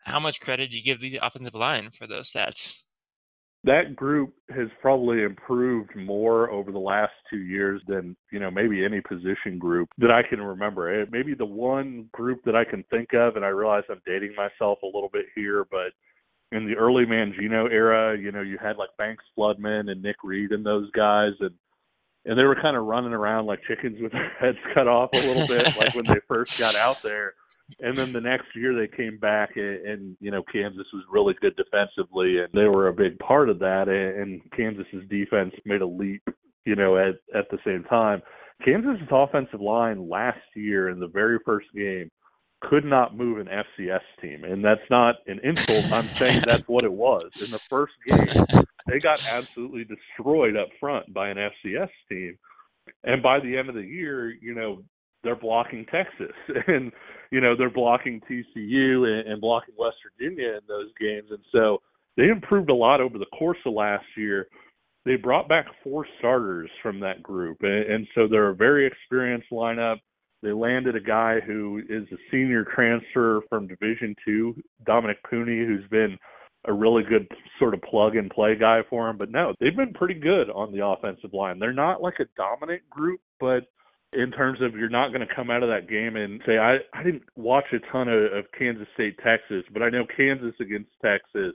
[0.04, 2.82] how much credit do you give the offensive line for those stats?
[3.64, 8.86] That group has probably improved more over the last two years than, you know, maybe
[8.86, 11.02] any position group that I can remember.
[11.02, 14.36] Eh, maybe the one group that I can think of, and I realize I'm dating
[14.36, 15.94] myself a little bit here, but
[16.56, 20.52] in the early Mangino era, you know, you had like Banks Floodman and Nick Reid
[20.52, 21.52] and those guys and
[22.28, 25.18] and they were kind of running around like chickens with their heads cut off a
[25.18, 27.34] little bit, like when they first got out there.
[27.80, 31.36] And then the next year they came back and, and you know Kansas was really
[31.42, 35.82] good defensively and they were a big part of that and, and Kansas's defense made
[35.82, 36.24] a leap,
[36.66, 38.22] you know, at at the same time.
[38.64, 42.10] Kansas's offensive line last year in the very first game
[42.70, 44.44] could not move an FCS team.
[44.44, 45.86] And that's not an insult.
[45.92, 47.30] I'm saying that's what it was.
[47.44, 48.46] In the first game,
[48.88, 52.38] they got absolutely destroyed up front by an FCS team.
[53.04, 54.84] And by the end of the year, you know,
[55.24, 56.36] they're blocking Texas
[56.68, 56.92] and,
[57.32, 61.30] you know, they're blocking TCU and, and blocking West Virginia in those games.
[61.32, 61.82] And so
[62.16, 64.48] they improved a lot over the course of last year.
[65.04, 67.58] They brought back four starters from that group.
[67.62, 69.98] And, and so they're a very experienced lineup
[70.42, 75.88] they landed a guy who is a senior transfer from Division Two, Dominick Puni, who's
[75.90, 76.18] been
[76.68, 77.28] a really good
[77.60, 79.18] sort of plug and play guy for him.
[79.18, 81.60] But no, they've been pretty good on the offensive line.
[81.60, 83.64] They're not like a dominant group, but
[84.14, 86.78] in terms of you're not going to come out of that game and say I
[86.94, 90.92] I didn't watch a ton of, of Kansas State Texas, but I know Kansas against
[91.04, 91.54] Texas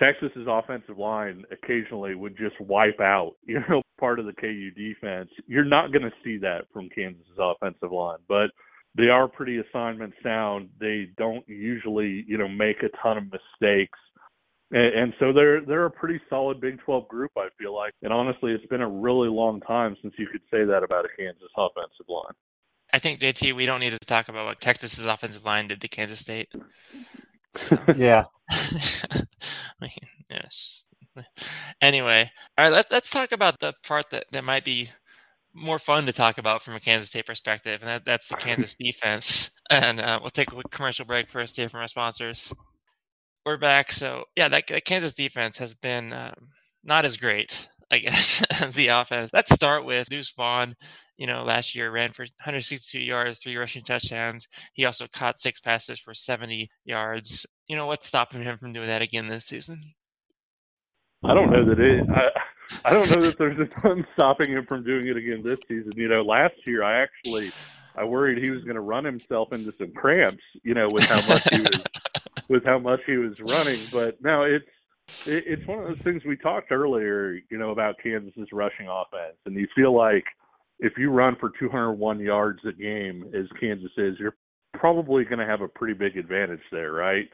[0.00, 5.28] Texas's offensive line occasionally would just wipe out, you know, part of the KU defense.
[5.46, 8.50] You're not going to see that from Kansas's offensive line, but
[8.96, 10.70] they are pretty assignment sound.
[10.80, 13.98] They don't usually, you know, make a ton of mistakes.
[14.72, 17.92] And, and so they're they're a pretty solid Big 12 group, I feel like.
[18.02, 21.08] And honestly, it's been a really long time since you could say that about a
[21.16, 22.34] Kansas offensive line.
[22.92, 25.88] I think JT, we don't need to talk about what Texas's offensive line did to
[25.88, 26.48] Kansas State.
[27.96, 28.24] yeah.
[28.50, 29.24] I
[29.80, 29.90] mean,
[30.28, 30.82] yes.
[31.80, 34.90] anyway, all right, let, let's talk about the part that, that might be
[35.54, 38.74] more fun to talk about from a Kansas State perspective, and that, that's the Kansas
[38.80, 39.50] defense.
[39.72, 42.52] And uh, we'll take a quick commercial break first here from our sponsors.
[43.46, 43.92] We're back.
[43.92, 46.34] So, yeah, that, that Kansas defense has been um,
[46.82, 49.30] not as great, I guess, as the offense.
[49.32, 50.74] Let's start with Deuce Vaughn.
[51.18, 54.48] You know, last year ran for 162 yards, three rushing touchdowns.
[54.72, 57.46] He also caught six passes for 70 yards.
[57.68, 59.80] You know, what's stopping him from doing that again this season?
[61.24, 62.08] I don't know that it.
[62.10, 62.30] I,
[62.84, 65.92] I don't know that there's a ton stopping him from doing it again this season.
[65.96, 67.52] You know, last year I actually
[67.96, 70.42] I worried he was going to run himself into some cramps.
[70.62, 71.84] You know, with how much he was
[72.48, 73.80] with how much he was running.
[73.92, 74.64] But now it's
[75.26, 77.38] it, it's one of those things we talked earlier.
[77.50, 80.24] You know about Kansas's rushing offense, and you feel like
[80.78, 84.36] if you run for 201 yards a game as Kansas is, you're
[84.72, 87.28] probably going to have a pretty big advantage there, right?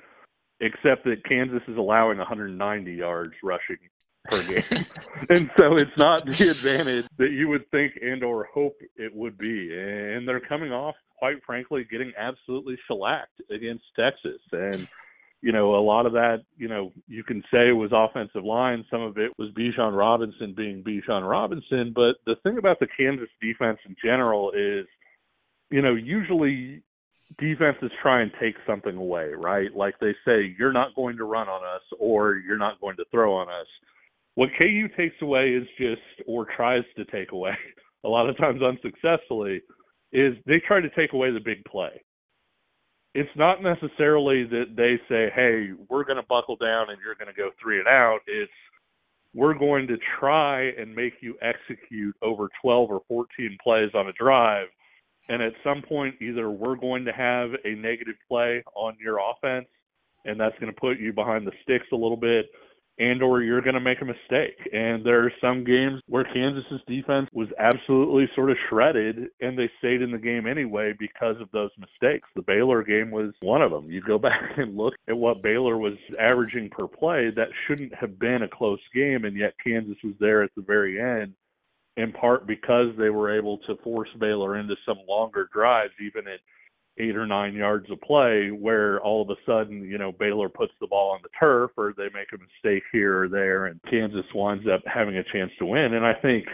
[0.61, 3.77] Except that Kansas is allowing 190 yards rushing
[4.25, 4.87] per game.
[5.29, 9.37] and so it's not the advantage that you would think and or hope it would
[9.37, 9.71] be.
[9.73, 14.41] And they're coming off, quite frankly, getting absolutely shellacked against Texas.
[14.53, 14.89] And
[15.43, 18.85] you know, a lot of that, you know, you can say was offensive line.
[18.91, 21.93] Some of it was Bijan Robinson being Bijan Robinson.
[21.95, 24.87] But the thing about the Kansas defense in general is,
[25.71, 26.83] you know, usually
[27.39, 29.75] defenses try and take something away, right?
[29.75, 33.05] Like they say, you're not going to run on us or you're not going to
[33.11, 33.67] throw on us.
[34.35, 37.55] What KU takes away is just, or tries to take away,
[38.05, 39.63] a lot of times unsuccessfully,
[40.13, 42.03] is they try to take away the big play.
[43.15, 47.35] It's not necessarily that they say, hey, we're going to buckle down and you're going
[47.35, 48.21] to go three and out.
[48.27, 48.53] It's,
[49.35, 54.13] we're going to try and make you execute over 12 or 14 plays on a
[54.13, 54.69] drive.
[55.29, 59.67] And at some point, either we're going to have a negative play on your offense,
[60.25, 62.47] and that's going to put you behind the sticks a little bit,
[62.99, 64.57] and or you're going to make a mistake.
[64.73, 69.69] And there are some games where Kansas's defense was absolutely sort of shredded and they
[69.79, 72.29] stayed in the game anyway because of those mistakes.
[72.35, 73.85] The Baylor game was one of them.
[73.85, 78.19] You go back and look at what Baylor was averaging per play, that shouldn't have
[78.19, 81.35] been a close game and yet Kansas was there at the very end
[81.97, 86.41] in part because they were able to force Baylor into some longer drives even at
[86.99, 90.73] eight or nine yards of play where all of a sudden, you know, Baylor puts
[90.81, 94.25] the ball on the turf or they make a mistake here or there and Kansas
[94.35, 95.95] winds up having a chance to win.
[95.95, 96.47] And I think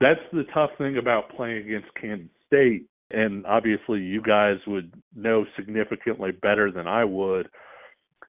[0.00, 2.86] that's the tough thing about playing against Kansas State.
[3.10, 7.48] And obviously you guys would know significantly better than I would.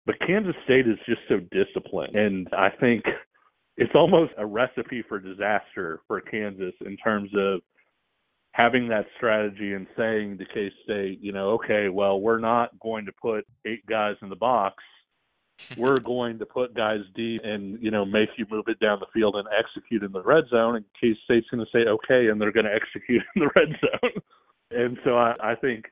[0.06, 2.16] But Kansas State is just so disciplined.
[2.16, 3.04] And I think
[3.78, 7.62] it's almost a recipe for disaster for Kansas in terms of
[8.52, 13.06] having that strategy and saying to K State, you know, okay, well, we're not going
[13.06, 14.76] to put eight guys in the box.
[15.78, 19.06] we're going to put guys deep and, you know, make you move it down the
[19.14, 20.76] field and execute in the red zone.
[20.76, 23.70] And K State's going to say, okay, and they're going to execute in the red
[23.80, 24.22] zone.
[24.72, 25.86] and so I, I think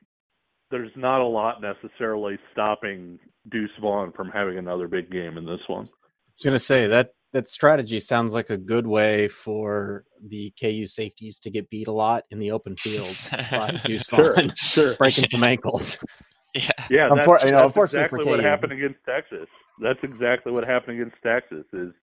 [0.70, 3.18] there's not a lot necessarily stopping
[3.50, 5.86] Deuce Vaughn from having another big game in this one.
[5.86, 10.52] I was going to say that that strategy sounds like a good way for the
[10.60, 13.16] KU safeties to get beat a lot in the open field
[13.50, 14.94] by Deuce sure, sure.
[14.98, 15.98] breaking some ankles.
[16.54, 17.08] Yeah, yeah.
[17.08, 19.46] That's, Unfor- you know, that's exactly what happened against Texas.
[19.80, 21.64] That's exactly what happened against Texas.
[21.72, 21.94] Is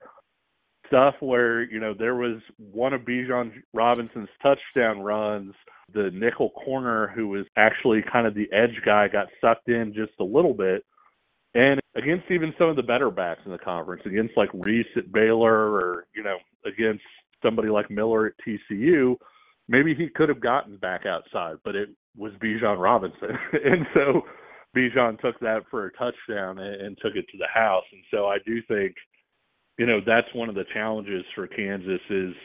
[0.87, 5.53] stuff where you know there was one of Bijan Robinson's touchdown runs.
[5.93, 10.13] The nickel corner, who was actually kind of the edge guy, got sucked in just
[10.19, 10.83] a little bit
[11.55, 15.13] and against even some of the better backs in the conference, against like Reese at
[15.13, 17.03] Baylor or, you know, against
[17.43, 19.17] somebody like Miller at TCU,
[19.69, 23.31] maybe he could have gotten back outside, but it was Bijan Robinson.
[23.53, 24.23] and so
[24.77, 27.85] Bijan took that for a touchdown and, and took it to the house.
[27.93, 28.95] And so I do think,
[29.79, 32.35] you know, that's one of the challenges for Kansas is–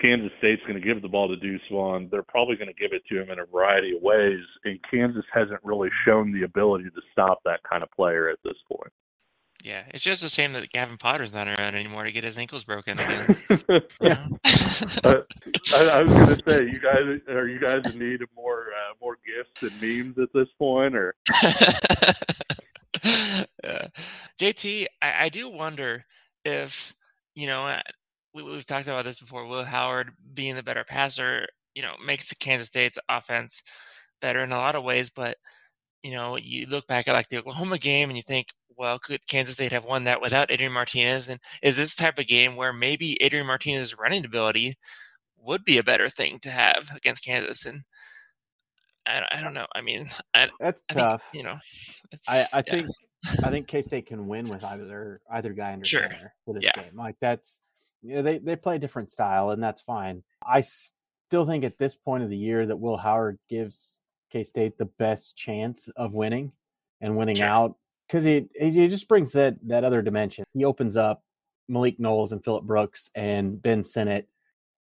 [0.00, 2.08] Kansas State's going to give the ball to Deuce Vaughn.
[2.10, 5.24] They're probably going to give it to him in a variety of ways, and Kansas
[5.32, 8.92] hasn't really shown the ability to stop that kind of player at this point.
[9.64, 12.64] Yeah, it's just a shame that Gavin Potter's not around anymore to get his ankles
[12.64, 13.34] broken again.
[14.00, 14.26] yeah,
[15.04, 15.22] uh,
[15.74, 18.66] I, I, was going to say, you guys are you guys in need of more
[18.72, 21.14] uh, more gifts and memes at this point, or?
[23.64, 23.88] yeah.
[24.38, 26.04] JT, I, I do wonder
[26.44, 26.94] if
[27.34, 27.78] you know
[28.34, 29.46] we, we've talked about this before.
[29.46, 33.62] Will Howard being the better passer, you know, makes the Kansas State's offense
[34.20, 35.10] better in a lot of ways.
[35.10, 35.36] But
[36.02, 39.26] you know, you look back at like the Oklahoma game and you think, well, could
[39.28, 41.28] Kansas State have won that without Adrian Martinez?
[41.28, 44.76] And is this type of game where maybe Adrian Martinez's running ability
[45.38, 47.64] would be a better thing to have against Kansas?
[47.64, 47.82] And
[49.06, 49.66] I, I don't know.
[49.74, 51.22] I mean, I, that's I tough.
[51.32, 51.56] Think, you know,
[52.28, 52.72] I, I yeah.
[52.72, 52.86] think
[53.42, 56.02] I think K State can win with either either guy under Sure.
[56.02, 56.82] center for this Yeah.
[56.82, 56.96] game.
[56.96, 57.60] Like that's
[58.04, 60.22] you know, they they play a different style, and that's fine.
[60.46, 64.76] I still think at this point of the year that Will Howard gives K State
[64.76, 66.52] the best chance of winning
[67.00, 67.46] and winning Sure.
[67.46, 70.44] out because he he just brings that that other dimension.
[70.52, 71.22] He opens up
[71.68, 74.28] Malik Knowles and Phillip Brooks and Ben Sinnott,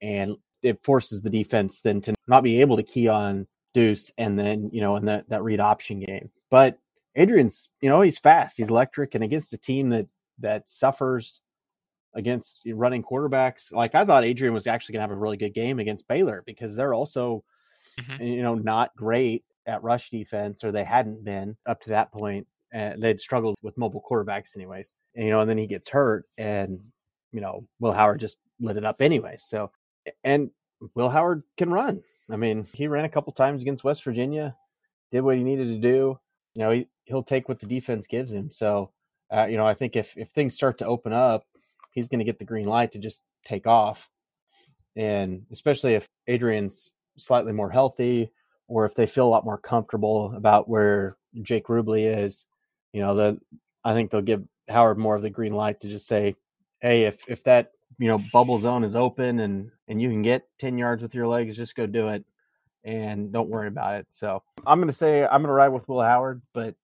[0.03, 4.38] and it forces the defense then to not be able to key on Deuce and
[4.38, 6.31] then you know in that that read option game.
[6.50, 6.79] But
[7.14, 10.07] Adrian's you know he's fast, he's electric, and against a team that
[10.40, 11.40] that suffers
[12.14, 15.55] against running quarterbacks, like I thought Adrian was actually going to have a really good
[15.55, 17.44] game against Baylor because they're also
[17.98, 18.20] Mhm.
[18.37, 22.46] you know not great at rush defense or they hadn't been up to that point
[22.72, 26.24] and they'd struggled with mobile quarterbacks anyways and, you know and then he gets hurt
[26.38, 26.81] and
[27.33, 29.70] you know will howard just lit it up anyway so
[30.24, 30.50] and
[30.96, 34.57] will howard can run i mean he ran a couple times against west virginia
[35.12, 36.18] did what he needed to do
[36.55, 38.90] you know he, he'll take what the defense gives him so
[39.33, 41.46] uh, you know i think if if things start to open up
[41.95, 44.09] he's going to get the green light to just take off
[44.97, 48.31] and especially if adrian's slightly more healthy
[48.69, 52.47] or if they feel a lot more comfortable about where Jake Rubley is,
[52.93, 53.41] you know, the
[53.85, 56.37] I think they'll give Howard more of the green light to just say,
[56.81, 60.49] hey, if if that you know bubble zone is open and and you can get
[60.59, 62.25] ten yards with your legs, just go do it,
[62.85, 64.07] and don't worry about it.
[64.09, 66.75] So I'm gonna say I'm gonna ride with Will Howard, but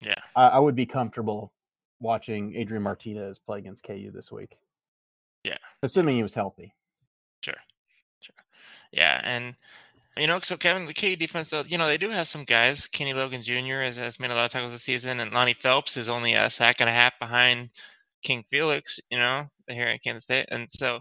[0.00, 0.14] Yeah.
[0.36, 1.52] I, I would be comfortable
[2.00, 4.56] watching Adrian Martinez play against KU this week.
[5.44, 5.58] Yeah.
[5.82, 6.72] assuming he was healthy.
[7.40, 7.54] Sure.
[8.20, 8.34] Sure.
[8.90, 9.54] Yeah, and
[10.16, 12.86] you know, so Kevin, the KU defense, though, you know, they do have some guys.
[12.86, 13.82] Kenny Logan Jr.
[13.82, 16.48] has, has made a lot of tackles this season, and Lonnie Phelps is only a
[16.48, 17.68] sack and a half behind
[18.22, 18.98] King Felix.
[19.10, 21.00] You know, here at Kansas State, and so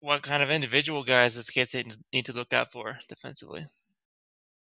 [0.00, 3.66] what kind of individual guys does Kansas State need to look out for defensively?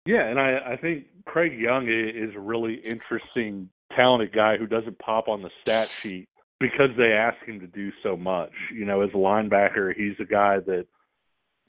[0.06, 5.00] Yeah, and I, I think Craig Young is a really interesting, talented guy who doesn't
[5.00, 6.28] pop on the stat sheet
[6.60, 8.52] because they ask him to do so much.
[8.74, 10.86] You know, as a linebacker, he's a guy that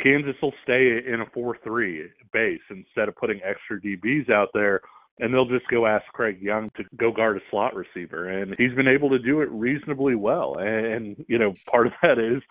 [0.01, 4.81] Kansas will stay in a 4 3 base instead of putting extra DBs out there.
[5.21, 8.29] And they'll just go ask Craig Young to go guard a slot receiver.
[8.29, 10.57] And he's been able to do it reasonably well.
[10.59, 12.43] And, you know, part of that is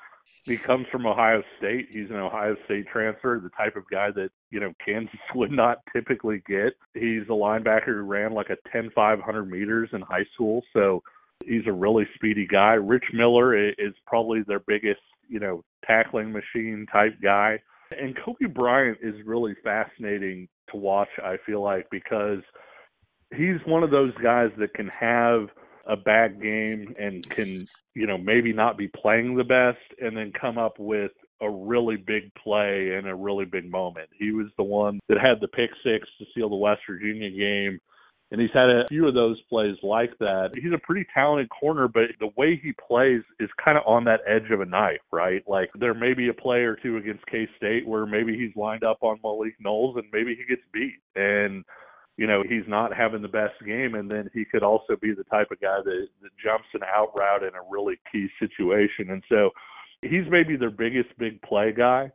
[0.46, 1.88] he comes from Ohio State.
[1.90, 5.80] He's an Ohio State transfer, the type of guy that, you know, Kansas would not
[5.94, 6.74] typically get.
[6.94, 10.64] He's a linebacker who ran like a 10 500 meters in high school.
[10.74, 11.02] So
[11.46, 12.74] he's a really speedy guy.
[12.74, 17.60] Rich Miller is probably their biggest, you know, tackling machine type guy.
[17.98, 22.40] And Cobee Bryant is really fascinating to watch, I feel like, because
[23.36, 25.50] he's one of those guys that can have
[25.86, 30.32] a bad game and can, you know, maybe not be playing the best and then
[30.32, 34.10] come up with a really big play and a really big moment.
[34.18, 37.80] He was the one that had the pick six to seal the West Virginia game.
[38.32, 40.54] And he's had a few of those plays like that.
[40.56, 44.22] He's a pretty talented corner, but the way he plays is kind of on that
[44.26, 45.44] edge of a knife, right?
[45.48, 48.84] Like there may be a play or two against K State where maybe he's lined
[48.84, 50.96] up on Malik Knowles and maybe he gets beat.
[51.16, 51.64] And
[52.18, 55.24] you know, he's not having the best game, and then he could also be the
[55.26, 59.10] type of guy that, that jumps an out route in a really key situation.
[59.10, 59.50] And so
[60.02, 62.12] he's maybe their biggest big play guy.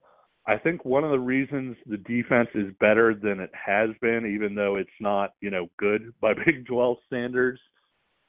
[0.47, 4.55] I think one of the reasons the defense is better than it has been, even
[4.55, 7.61] though it's not, you know, good by Big 12 standards,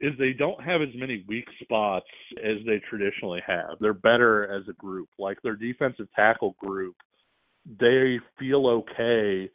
[0.01, 2.07] is they don't have as many weak spots
[2.43, 3.77] as they traditionally have.
[3.79, 5.09] They're better as a group.
[5.19, 6.95] Like their defensive tackle group,
[7.79, 9.49] they feel okay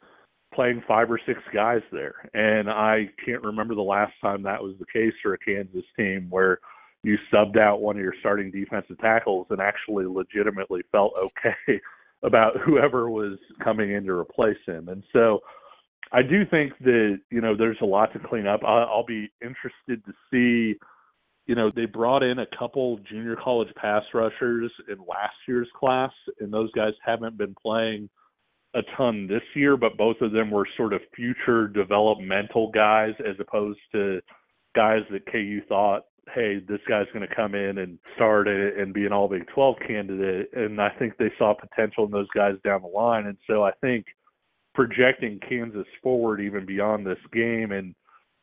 [0.55, 2.29] playing five or six guys there.
[2.33, 6.27] And I can't remember the last time that was the case for a Kansas team
[6.29, 6.59] where
[7.03, 11.79] you subbed out one of your starting defensive tackles and actually legitimately felt okay
[12.23, 14.89] about whoever was coming in to replace him.
[14.89, 15.41] And so
[16.11, 18.61] I do think that, you know, there's a lot to clean up.
[18.63, 20.79] I- I'll be interested to see,
[21.45, 26.11] you know, they brought in a couple junior college pass rushers in last year's class,
[26.39, 28.09] and those guys haven't been playing
[28.75, 33.35] a ton this year, but both of them were sort of future developmental guys as
[33.39, 34.21] opposed to
[34.75, 38.93] guys that KU thought, hey, this guy's going to come in and start it and
[38.93, 40.49] be an All Big 12 candidate.
[40.53, 43.27] And I think they saw potential in those guys down the line.
[43.27, 44.05] And so I think
[44.73, 47.95] projecting Kansas forward even beyond this game and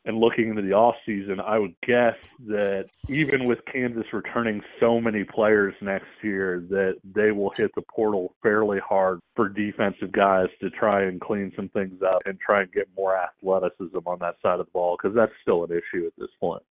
[0.05, 2.15] and looking into the off season, I would guess
[2.47, 7.83] that even with Kansas returning so many players next year, that they will hit the
[7.83, 12.61] portal fairly hard for defensive guys to try and clean some things up and try
[12.61, 16.05] and get more athleticism on that side of the ball because that's still an issue
[16.05, 16.63] at this point.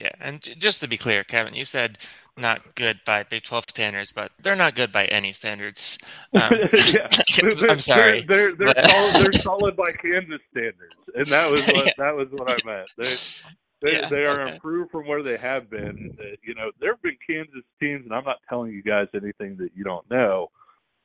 [0.00, 1.98] Yeah, and just to be clear, Kevin, you said
[2.36, 5.98] not good by Big 12 standards, but they're not good by any standards.
[6.34, 6.50] Um,
[6.92, 7.08] yeah.
[7.70, 8.22] I'm sorry.
[8.28, 11.92] They're they're, but- solid, they're solid by Kansas standards, and that was what Yeah.
[11.98, 12.88] that was what I meant.
[12.98, 13.14] They,
[13.80, 14.54] they, Yeah, they are okay.
[14.54, 16.14] improved from where they have been.
[16.20, 19.56] Uh, you know, there have been Kansas teams, and I'm not telling you guys anything
[19.58, 20.50] that you don't know,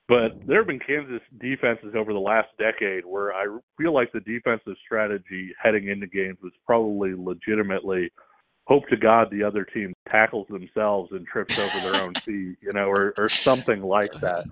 [0.10, 3.46] but there have been Kansas defenses over the last decade where I
[3.78, 8.12] feel like the defensive strategy heading into games was probably legitimately
[8.68, 12.74] hope to God the other team tackles themselves and trips over their own feet, you
[12.74, 14.46] know, or, or something like that.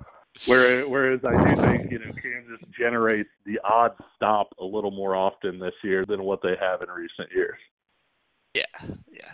[0.46, 5.16] Whereas, whereas I do think you know Kansas generates the odd stop a little more
[5.16, 7.60] often this year than what they have in recent years.
[8.54, 8.64] Yeah,
[9.12, 9.34] yeah.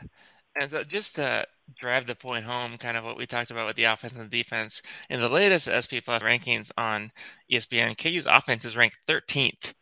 [0.56, 1.46] And so just to
[1.78, 4.38] drive the point home, kind of what we talked about with the offense and the
[4.38, 7.12] defense, in the latest SP Plus rankings on
[7.52, 9.74] ESPN, KU's offense is ranked 13th,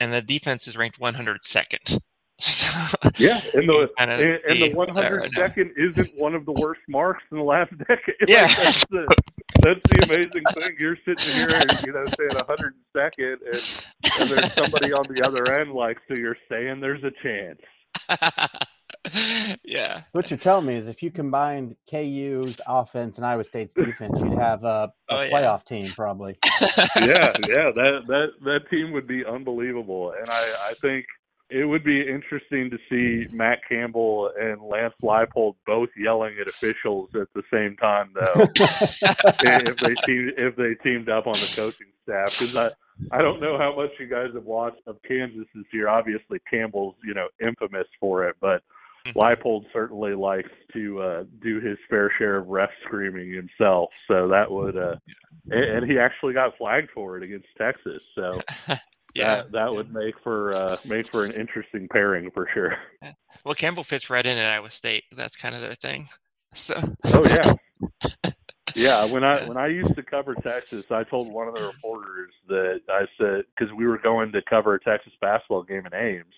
[0.00, 2.00] and the defense is ranked 102nd.
[2.38, 2.66] So
[3.16, 5.46] Yeah, and the kind of and, and the that right now.
[5.48, 8.14] 102nd isn't one of the worst marks in the last decade.
[8.20, 8.46] Like, Yeah.
[8.62, 9.06] that's the
[9.62, 10.76] that's the amazing thing.
[10.78, 11.48] You're sitting here,
[11.86, 16.36] you know, saying 102nd, and, and there's somebody on the other end, like, so you're
[16.50, 17.60] saying there's a chance.
[19.64, 20.02] yeah.
[20.12, 24.38] What you're telling me is if you combined KU's offense and Iowa State's defense, you'd
[24.38, 25.30] have a, a Oh, yeah.
[25.30, 26.38] playoff team probably.
[26.44, 31.06] yeah, yeah, that that that team would be unbelievable, and I I think
[31.48, 37.10] it would be interesting to see Matt Campbell and Lance Leipold both yelling at officials
[37.14, 38.42] at the same time, though.
[38.56, 42.70] if they team if they teamed up on the coaching staff, because I
[43.12, 45.88] I don't know how much you guys have watched of Kansas this year.
[45.88, 48.62] Obviously, Campbell's you know infamous for it, but
[49.14, 53.90] Leipold certainly likes to uh, do his fair share of ref screaming himself.
[54.08, 54.96] So that would, uh,
[55.50, 58.02] and, and he actually got flagged for it against Texas.
[58.14, 58.40] So
[59.16, 59.36] Yeah.
[59.36, 62.76] that that would make for uh, make for an interesting pairing for sure.
[63.44, 65.04] Well, Campbell fits right in at Iowa State.
[65.16, 66.06] That's kind of their thing.
[66.54, 66.74] So.
[67.06, 67.52] Oh yeah.
[68.74, 69.48] Yeah, when I Yeah.
[69.48, 73.44] when I used to cover Texas, I told one of the reporters that I said
[73.56, 76.34] because we were going to cover a Texas basketball game in Ames,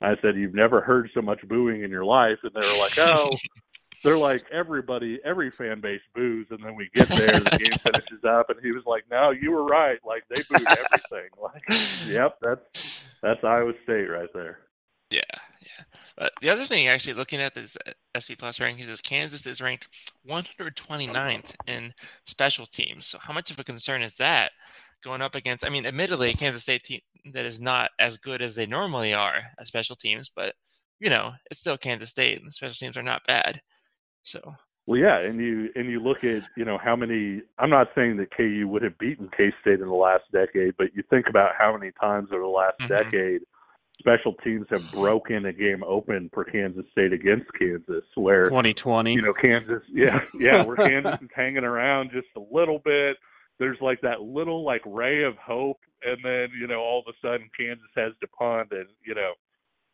[0.00, 2.98] I said you've never heard so much booing in your life, and they were like,
[2.98, 3.30] oh,
[4.04, 8.24] they're like everybody, every fan base boos, and then we get there, the game finishes
[8.24, 11.28] up, and he was like, no, you were right, like they booed everything.
[11.40, 11.62] Like,
[12.06, 14.60] yep, that's that's Iowa State right there.
[15.10, 15.20] Yeah,
[15.60, 15.84] yeah.
[16.16, 19.60] But the other thing, actually, looking at this uh, SP Plus rankings, is Kansas is
[19.60, 19.88] ranked
[20.28, 21.92] 129th in
[22.26, 23.06] special teams.
[23.06, 24.50] So, how much of a concern is that
[25.02, 25.64] going up against?
[25.64, 27.00] I mean, admittedly, Kansas State team
[27.32, 30.54] that is not as good as they normally are at special teams, but
[31.00, 33.60] you know, it's still Kansas State, and the special teams are not bad.
[34.28, 34.54] So,
[34.86, 37.40] Well, yeah, and you and you look at you know how many.
[37.58, 40.94] I'm not saying that KU would have beaten K State in the last decade, but
[40.94, 42.88] you think about how many times over the last Mhm.
[42.88, 43.42] decade
[43.98, 49.14] special teams have broken a game open for Kansas State against Kansas, where 2020.
[49.14, 53.16] you know Kansas, yeah, yeah, where Kansas is hanging around just a little bit.
[53.58, 57.16] There's like that little like ray of hope, and then you know all of a
[57.26, 59.32] sudden Kansas has to punt, and you know,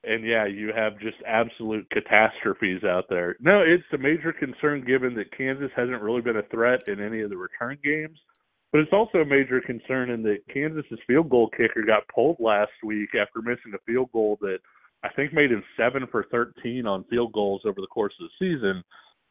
[0.06, 3.36] and yeah, you have just absolute catastrophes out there.
[3.40, 7.20] No, it's a major concern given that Kansas hasn't really been a threat in any
[7.20, 8.18] of the return games.
[8.72, 12.72] But it's also a major concern in that Kansas's field goal kicker got pulled last
[12.82, 14.58] week after missing a field goal that
[15.04, 18.46] I think made him seven for 13 on field goals over the course of the
[18.46, 18.82] season.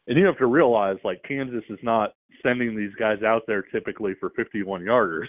[0.08, 4.14] And you have to realize, like, Kansas is not sending these guys out there typically
[4.20, 5.28] for 51 yarders.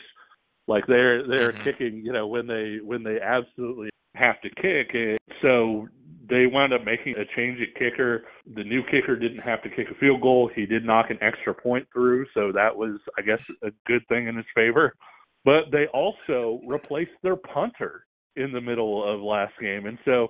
[0.67, 1.65] Like they're they're Mhm.
[1.65, 4.95] kicking, you know, when they when they absolutely have to kick.
[4.95, 5.89] And so
[6.29, 8.25] they wound up making a change at kicker.
[8.55, 10.51] The new kicker didn't have to kick a field goal.
[10.55, 14.29] He did knock an extra point through, so that was, I guess, a good thing
[14.29, 14.95] in his favor.
[15.45, 18.07] But they also replaced their punter
[18.37, 20.29] in the middle of last game, and so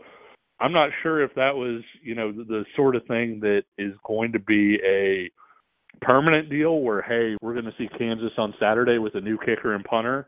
[0.60, 3.92] I'm not sure if that was, you know, the, the sort of thing that is
[4.06, 5.30] going to be a
[6.04, 9.74] permanent deal where, hey, we're going to see Kansas on Saturday with a new kicker
[9.74, 10.26] and punter,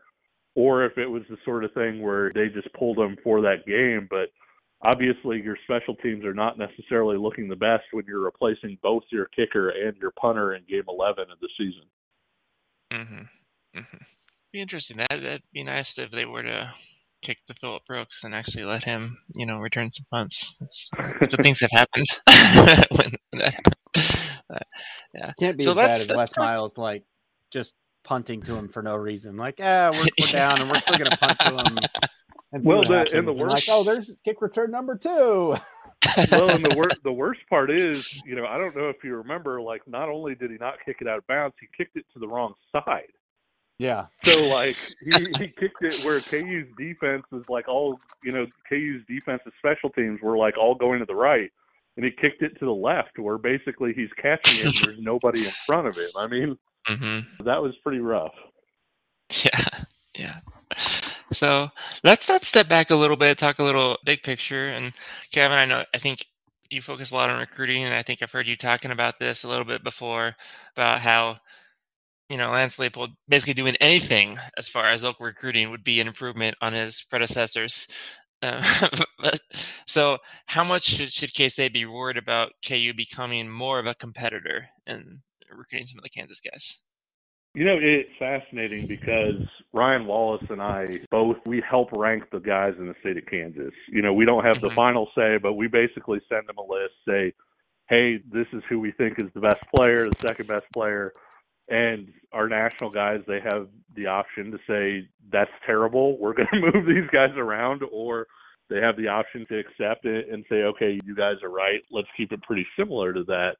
[0.57, 3.63] or if it was the sort of thing where they just pulled them for that
[3.67, 4.07] game.
[4.09, 4.29] But
[4.81, 9.27] obviously, your special teams are not necessarily looking the best when you're replacing both your
[9.27, 11.83] kicker and your punter in game 11 of the season.
[12.91, 13.79] Mm-hmm.
[13.79, 13.97] mm-hmm.
[14.51, 14.97] be interesting.
[14.97, 16.73] That that'd be nice if they were to
[17.21, 20.55] kick the Philip Brooks and actually let him, you know, return some punts.
[20.59, 22.07] That's- Good things have happened
[22.97, 23.75] when that happened.
[24.49, 24.59] Uh,
[25.13, 25.31] yeah.
[25.39, 27.03] Can't be So as bad as let's Les Miles like
[27.51, 27.75] just
[28.07, 29.35] punting to him for no reason.
[29.35, 31.77] Like, ah, we're, we're down and we're still gonna punt to him.
[32.53, 33.13] And see Well, what the- happens.
[33.17, 35.57] and the like, worst- oh, there's kick return number two.
[36.31, 39.15] well, and the wor- the worst part is, you know, I don't know if you
[39.17, 42.05] remember, like, not only did he not kick it out of bounds, he kicked it
[42.13, 43.11] to the wrong side.
[43.79, 48.47] Yeah, So like he, he kicked it where KU's defense was like all you know
[48.67, 51.51] KU's defensive special teams were like all going to the right,
[51.95, 54.81] and he kicked it to the left where basically he's catching it.
[54.81, 56.09] and there's nobody in front of him.
[56.15, 56.57] I mean
[56.87, 58.33] hmm that was pretty rough.
[59.43, 59.83] Yeah.
[60.17, 60.39] Yeah.
[61.33, 61.69] So
[62.03, 64.69] let's let's step back a little bit, talk a little big picture.
[64.69, 64.93] And
[65.31, 66.25] Kevin, I know I think
[66.69, 69.43] you focus a lot on recruiting, and I think I've heard you talking about this
[69.43, 70.35] a little bit before
[70.75, 71.37] about how
[72.29, 76.07] you know Lance Leipold basically doing anything as far as local recruiting would be an
[76.07, 77.87] improvement on his predecessors.
[78.43, 78.61] Uh,
[79.19, 79.39] but,
[79.87, 83.95] so, how much should, should K State be worried about KU becoming more of a
[83.95, 85.21] competitor and
[85.55, 86.81] recruiting some of the Kansas guys?
[87.57, 89.41] You know, it's fascinating because
[89.73, 93.73] Ryan Wallace and I both we help rank the guys in the state of Kansas.
[93.89, 94.75] You know, we don't have the mm-hmm.
[94.75, 97.33] final say, but we basically send them a list, say,
[97.89, 101.11] "Hey, this is who we think is the best player, the second best player."
[101.67, 106.19] And our national guys, they have the option to say, "That's terrible.
[106.19, 108.27] We're going to move these guys around," or
[108.69, 111.81] they have the option to accept it and say, "Okay, you guys are right.
[111.89, 113.55] Let's keep it pretty similar to that."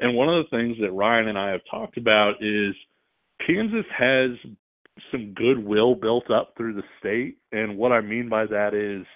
[0.00, 2.74] And one of the things that Ryan and I have talked about is
[3.46, 4.30] Kansas has
[5.10, 7.38] some goodwill built up through the state.
[7.52, 9.06] And what I mean by that is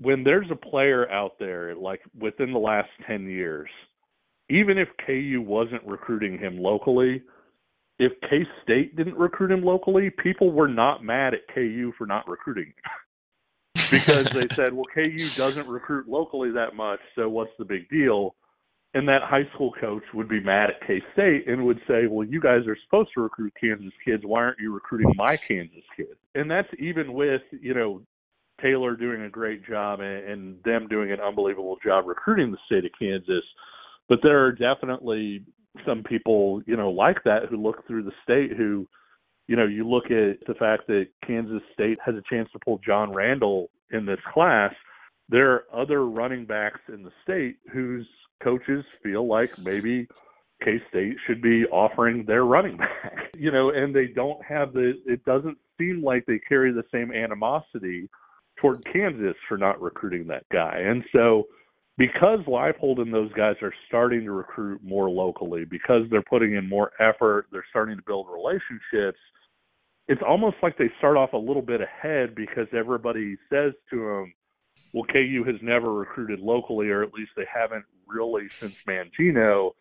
[0.00, 3.68] when there's a player out there, like within the last 10 years,
[4.50, 7.22] even if KU wasn't recruiting him locally,
[7.98, 12.28] if K State didn't recruit him locally, people were not mad at KU for not
[12.28, 13.84] recruiting him.
[13.90, 18.34] because they said, well, KU doesn't recruit locally that much, so what's the big deal?
[18.94, 22.26] And that high school coach would be mad at K State and would say, "Well,
[22.26, 24.24] you guys are supposed to recruit Kansas kids.
[24.24, 28.02] Why aren't you recruiting my Kansas kids?" And that's even with you know
[28.62, 32.84] Taylor doing a great job and, and them doing an unbelievable job recruiting the state
[32.84, 33.44] of Kansas.
[34.08, 35.44] But there are definitely
[35.84, 38.86] some people you know like that who look through the state who
[39.48, 42.78] you know you look at the fact that Kansas State has a chance to pull
[42.86, 44.72] John Randall in this class.
[45.30, 48.06] There are other running backs in the state whose
[48.44, 50.06] coaches feel like maybe
[50.62, 52.90] K State should be offering their running back.
[53.36, 57.10] You know, and they don't have the it doesn't seem like they carry the same
[57.10, 58.08] animosity
[58.60, 60.78] toward Kansas for not recruiting that guy.
[60.86, 61.48] And so
[61.96, 66.68] because Leipold and those guys are starting to recruit more locally, because they're putting in
[66.68, 69.18] more effort, they're starting to build relationships,
[70.08, 74.34] it's almost like they start off a little bit ahead because everybody says to them,
[74.94, 79.72] well, KU has never recruited locally, or at least they haven't really since Mangino.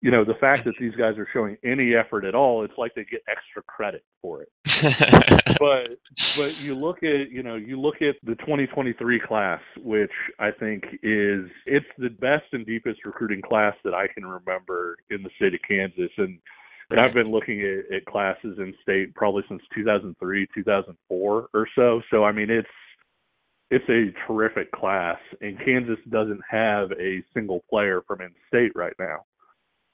[0.00, 2.94] You know, the fact that these guys are showing any effort at all, it's like
[2.94, 4.48] they get extra credit for it.
[5.58, 5.98] but
[6.36, 10.84] but you look at you know you look at the 2023 class, which I think
[11.02, 15.54] is it's the best and deepest recruiting class that I can remember in the state
[15.54, 16.38] of Kansas, and
[16.90, 22.00] and I've been looking at, at classes in state probably since 2003, 2004 or so.
[22.10, 22.68] So I mean, it's
[23.70, 29.24] it's a terrific class, and Kansas doesn't have a single player from in-state right now.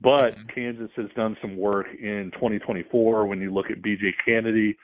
[0.01, 0.47] But mm-hmm.
[0.55, 3.27] Kansas has done some work in 2024.
[3.27, 4.77] When you look at BJ Kennedy,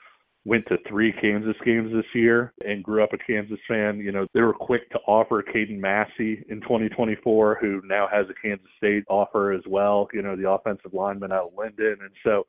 [0.45, 3.99] went to three Kansas games this year and grew up a Kansas fan.
[3.99, 8.41] You know, they were quick to offer Caden Massey in 2024, who now has a
[8.41, 10.07] Kansas State offer as well.
[10.13, 12.45] You know, the offensive lineman out of Linden, and so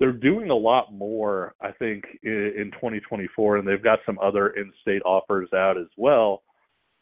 [0.00, 4.50] they're doing a lot more, I think, in, in 2024, and they've got some other
[4.50, 6.42] in-state offers out as well.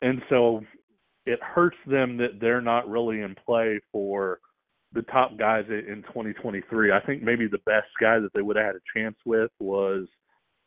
[0.03, 0.61] And so
[1.26, 4.41] it hurts them that they're not really in play for
[4.93, 6.93] the top guys in 2023.
[6.93, 10.07] I think maybe the best guy that they would have had a chance with was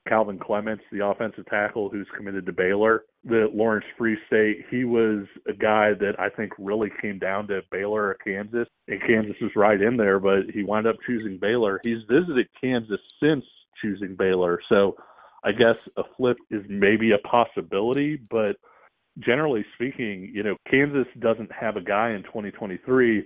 [0.08, 4.66] Calvin Clements, the offensive tackle who's committed to Baylor, the Lawrence Free State.
[4.70, 9.02] He was a guy that I think really came down to Baylor or Kansas, and
[9.02, 11.80] Kansas was right in there, but he wound up choosing Baylor.
[11.84, 13.46] He's visited Kansas since
[13.82, 14.96] choosing Baylor, so
[15.44, 18.58] I guess a flip is maybe a possibility, but
[19.20, 23.26] generally speaking, you know, Kansas doesn't have a guy in 2023.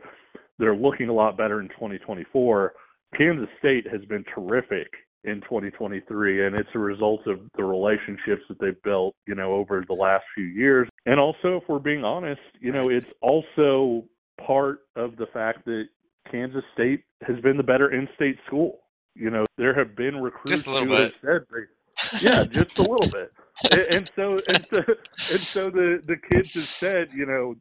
[0.59, 2.73] They're looking a lot better in 2024.
[3.15, 4.91] Kansas State has been terrific
[5.28, 9.84] in 2023 and it's a result of the relationships that they've built you know over
[9.88, 10.88] the last few years.
[11.05, 14.05] And also if we're being honest you know it's also
[14.45, 15.86] part of the fact that
[16.32, 18.80] Kansas State has been the better in-state school.
[19.15, 21.13] You know there have been recruits just a little bit.
[21.21, 23.34] they, yeah just a little bit.
[23.71, 27.55] And, and so and so and so the the kids have said you know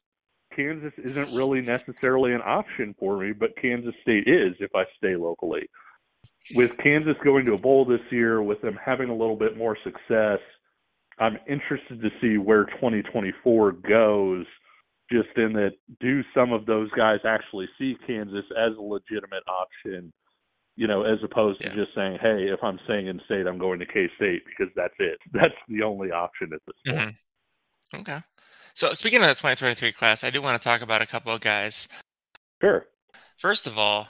[0.55, 5.17] Kansas isn't really necessarily an option for me but Kansas State is if I stay
[5.17, 5.69] locally
[6.55, 9.77] with Kansas going to a bowl this year, with them having a little bit more
[9.83, 10.39] success,
[11.19, 14.47] I'm interested to see where 2024 goes.
[15.11, 20.13] Just in that, do some of those guys actually see Kansas as a legitimate option?
[20.75, 21.71] You know, as opposed yeah.
[21.71, 24.73] to just saying, "Hey, if I'm staying in state, I'm going to K State because
[24.75, 25.19] that's it.
[25.33, 27.17] That's the only option at this point."
[27.95, 28.01] Mm-hmm.
[28.01, 28.23] Okay.
[28.75, 31.41] So speaking of the 2023 class, I do want to talk about a couple of
[31.41, 31.89] guys.
[32.61, 32.85] Sure.
[33.39, 34.09] First of all,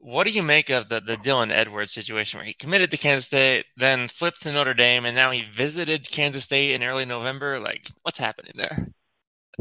[0.00, 3.26] What do you make of the, the Dylan Edwards situation where he committed to Kansas
[3.26, 7.58] State, then flipped to Notre Dame, and now he visited Kansas State in early November?
[7.58, 8.88] Like, what's happening there?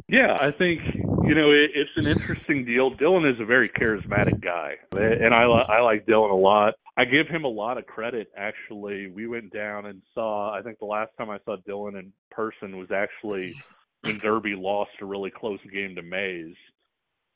[0.08, 2.92] Yeah, I think you know it, it's an interesting deal.
[2.96, 6.76] Dylan is a very charismatic guy, and I I like Dylan a lot.
[6.96, 8.30] I give him a lot of credit.
[8.38, 10.54] Actually, we went down and saw.
[10.54, 13.56] I think the last time I saw Dylan in person was actually
[14.02, 16.56] when Derby lost a really close game to Maize.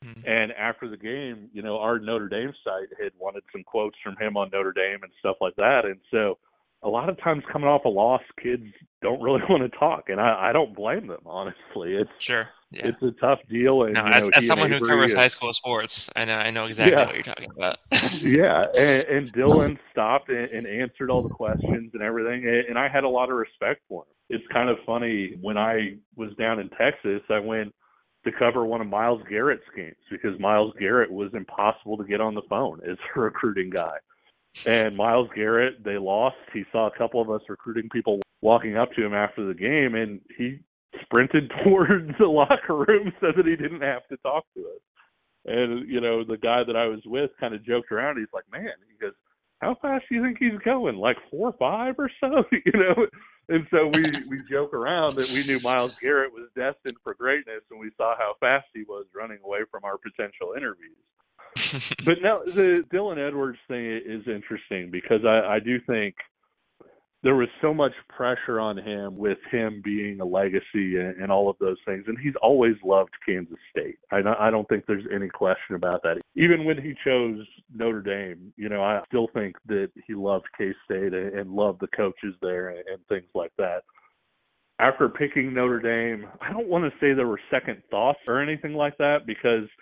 [0.02, 0.28] Mm-hmm.
[0.28, 4.16] And after the game, you know, our Notre Dame site had wanted some quotes from
[4.16, 5.84] him on Notre Dame and stuff like that.
[5.84, 6.38] And so
[6.82, 8.64] a lot of times coming off a loss, kids
[9.02, 11.20] don't really want to talk, and I, I don't blame them.
[11.24, 12.86] Honestly, it's sure, yeah.
[12.86, 13.84] it's a tough deal.
[13.84, 16.50] And no, as, know, as someone who covers and, high school sports, I know I
[16.50, 17.06] know exactly yeah.
[17.06, 17.78] what you're talking about.
[18.22, 22.78] yeah, and, and Dylan stopped and, and, answered all the questions and everything, and, and
[22.78, 24.14] I had a lot of respect for him.
[24.28, 27.74] It's kind of funny when I was down in Texas, I went
[28.24, 32.34] to cover one of Myles Garrett's games because Myles Garrett was impossible to get on
[32.34, 33.96] the phone as a recruiting guy.
[34.66, 36.36] And Myles Garrett, they lost.
[36.52, 39.94] He saw a couple of us recruiting people walking up to him after the game,
[39.94, 40.58] and he
[41.02, 44.80] sprinted towards the locker room so that he didn't have to talk to us.
[45.44, 48.18] And you know, the guy that I was with kind of joked around.
[48.18, 49.14] He's like, "Man," he goes,
[49.62, 50.96] "How fast do you think he's going?
[50.96, 53.06] Like four or five or so?" you know.
[53.48, 57.62] And so we we joke around that we knew Myles Garrett was destined for greatness,
[57.70, 60.96] and we saw how fast he was running away from our potential interviews.
[62.04, 66.14] but no, the Dylan Edwards thing is interesting because I, I do think
[67.22, 71.48] there was so much pressure on him with him being a legacy and, and, all
[71.48, 72.04] of those things.
[72.08, 73.98] And he's always loved Kansas State.
[74.10, 76.20] I, I don't think there's any question about that.
[76.34, 80.72] Even when he chose Notre Dame, you know, I still think that he loved K
[80.84, 83.82] State and, and loved the coaches there and, and things like that.
[84.80, 88.74] After picking Notre Dame, I don't want to say there were second thoughts or anything
[88.74, 89.68] like that because–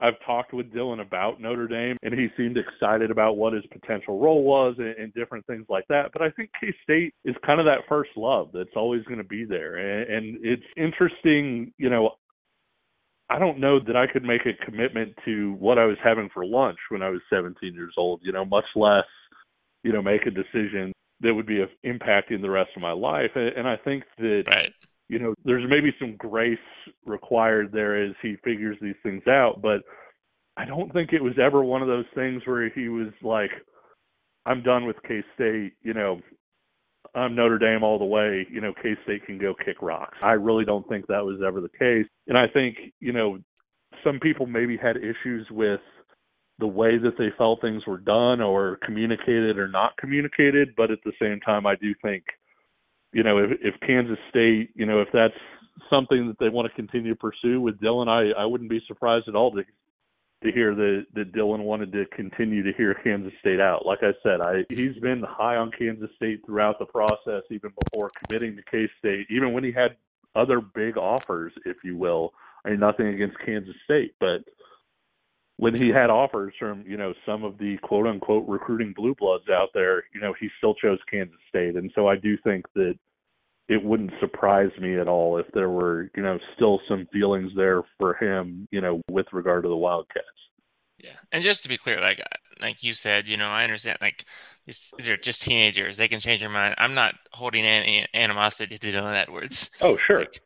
[0.00, 4.20] I've talked with Dylan about Notre Dame, and he seemed excited about what his potential
[4.20, 6.10] role was and, and different things like that.
[6.12, 9.24] But I think K State is kind of that first love that's always going to
[9.24, 9.76] be there.
[9.76, 12.12] And, and it's interesting, you know,
[13.28, 16.46] I don't know that I could make a commitment to what I was having for
[16.46, 19.04] lunch when I was 17 years old, you know, much less,
[19.82, 23.32] you know, make a decision that would be uh, impacting the rest of my life.
[23.34, 24.72] And, and I think that right
[25.08, 26.58] you know, there's maybe some grace
[27.06, 29.80] required there as he figures these things out, but
[30.56, 33.50] I don't think it was ever one of those things where he was like,
[34.44, 36.20] I'm done with K State, you know,
[37.14, 40.18] I'm Notre Dame all the way, you know, K State can go kick rocks.
[40.22, 42.06] I really don't think that was ever the case.
[42.26, 43.38] And I think, you know,
[44.04, 45.80] some people maybe had issues with
[46.58, 50.98] the way that they felt things were done or communicated or not communicated, but at
[51.04, 52.24] the same time I do think
[53.12, 55.34] you know, if, if Kansas State, you know, if that's
[55.90, 59.28] something that they want to continue to pursue with Dylan, I, I wouldn't be surprised
[59.28, 59.62] at all to
[60.44, 63.84] to hear that that Dylan wanted to continue to hear Kansas State out.
[63.84, 68.08] Like I said, I he's been high on Kansas State throughout the process, even before
[68.24, 69.96] committing to K State, even when he had
[70.36, 72.32] other big offers, if you will.
[72.64, 74.44] I mean, nothing against Kansas State, but
[75.58, 79.48] when he had offers from you know some of the quote unquote recruiting blue bloods
[79.50, 82.94] out there, you know he still chose Kansas State, and so I do think that
[83.68, 87.82] it wouldn't surprise me at all if there were you know still some feelings there
[87.98, 90.26] for him, you know, with regard to the Wildcats.
[90.98, 92.22] Yeah, and just to be clear, like
[92.60, 94.24] like you said, you know, I understand like
[94.64, 96.76] these, these are just teenagers; they can change their mind.
[96.78, 99.70] I'm not holding any animosity to Dylan Edwards.
[99.80, 100.20] Oh, sure.
[100.20, 100.40] Like,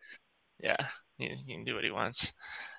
[0.58, 0.86] yeah,
[1.18, 2.32] he, he can do what he wants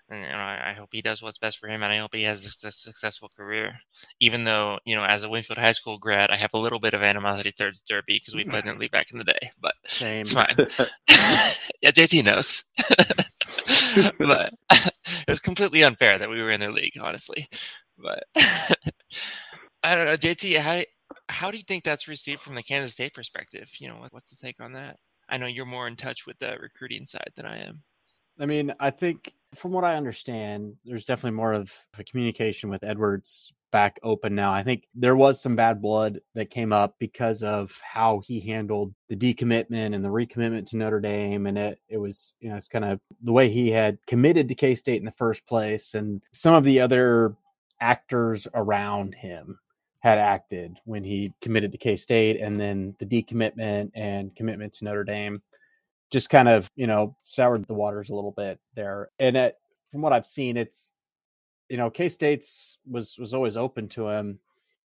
[0.10, 2.14] and you know, I, I, hope he does what's best for him, and I hope
[2.14, 3.74] he has a, a, successful career.
[4.20, 6.93] Even though you know, as a Winfield High School grad, I have a little bit
[6.93, 9.76] of animosity towards Derby because we played in the league back in the day, but
[9.86, 10.22] Same.
[10.22, 10.56] it's fine.
[11.82, 12.64] yeah, JT knows,
[14.20, 17.47] but it was completely unfair that we were in their league, honestly.
[18.01, 18.24] But
[19.84, 20.84] I don't know, JT, how
[21.30, 23.70] how do you think that's received from the Kansas State perspective?
[23.80, 24.97] You know, what's the take on that?
[25.30, 27.82] I know you're more in touch with the recruiting side than I am.
[28.39, 32.84] I mean, I think from what I understand, there's definitely more of a communication with
[32.84, 34.54] Edwards back open now.
[34.54, 38.93] I think there was some bad blood that came up because of how he handled
[39.10, 41.47] the decommitment and the recommitment to Notre Dame.
[41.47, 44.56] And it, it was, you know, it's kind of the way he had committed to
[44.56, 45.95] K State in the first place.
[45.95, 47.36] And some of the other
[47.82, 49.60] actors around him
[50.01, 54.86] had acted when he committed to K State and then the decommitment and commitment to
[54.86, 55.41] Notre Dame
[56.14, 59.09] just kind of you know soured the waters a little bit there.
[59.20, 59.57] And it,
[59.91, 60.91] from what I've seen, it's
[61.68, 64.39] you know K State's was was always open to him.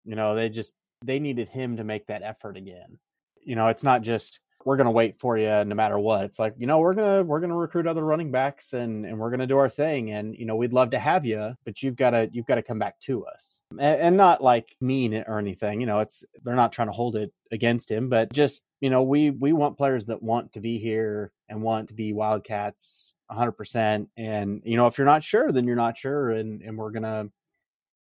[0.04, 2.98] You know they just they needed him to make that effort again.
[3.42, 6.24] You know it's not just we're going to wait for you no matter what.
[6.24, 9.04] It's like, you know, we're going to we're going to recruit other running backs and
[9.04, 11.54] and we're going to do our thing and you know, we'd love to have you,
[11.64, 13.60] but you've got to you've got to come back to us.
[13.72, 17.14] And, and not like mean or anything, you know, it's they're not trying to hold
[17.16, 20.76] it against him, but just, you know, we we want players that want to be
[20.76, 25.66] here and want to be Wildcats 100% and you know, if you're not sure, then
[25.66, 27.30] you're not sure and and we're to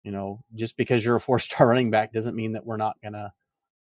[0.04, 3.34] you know, just because you're a four-star running back doesn't mean that we're not to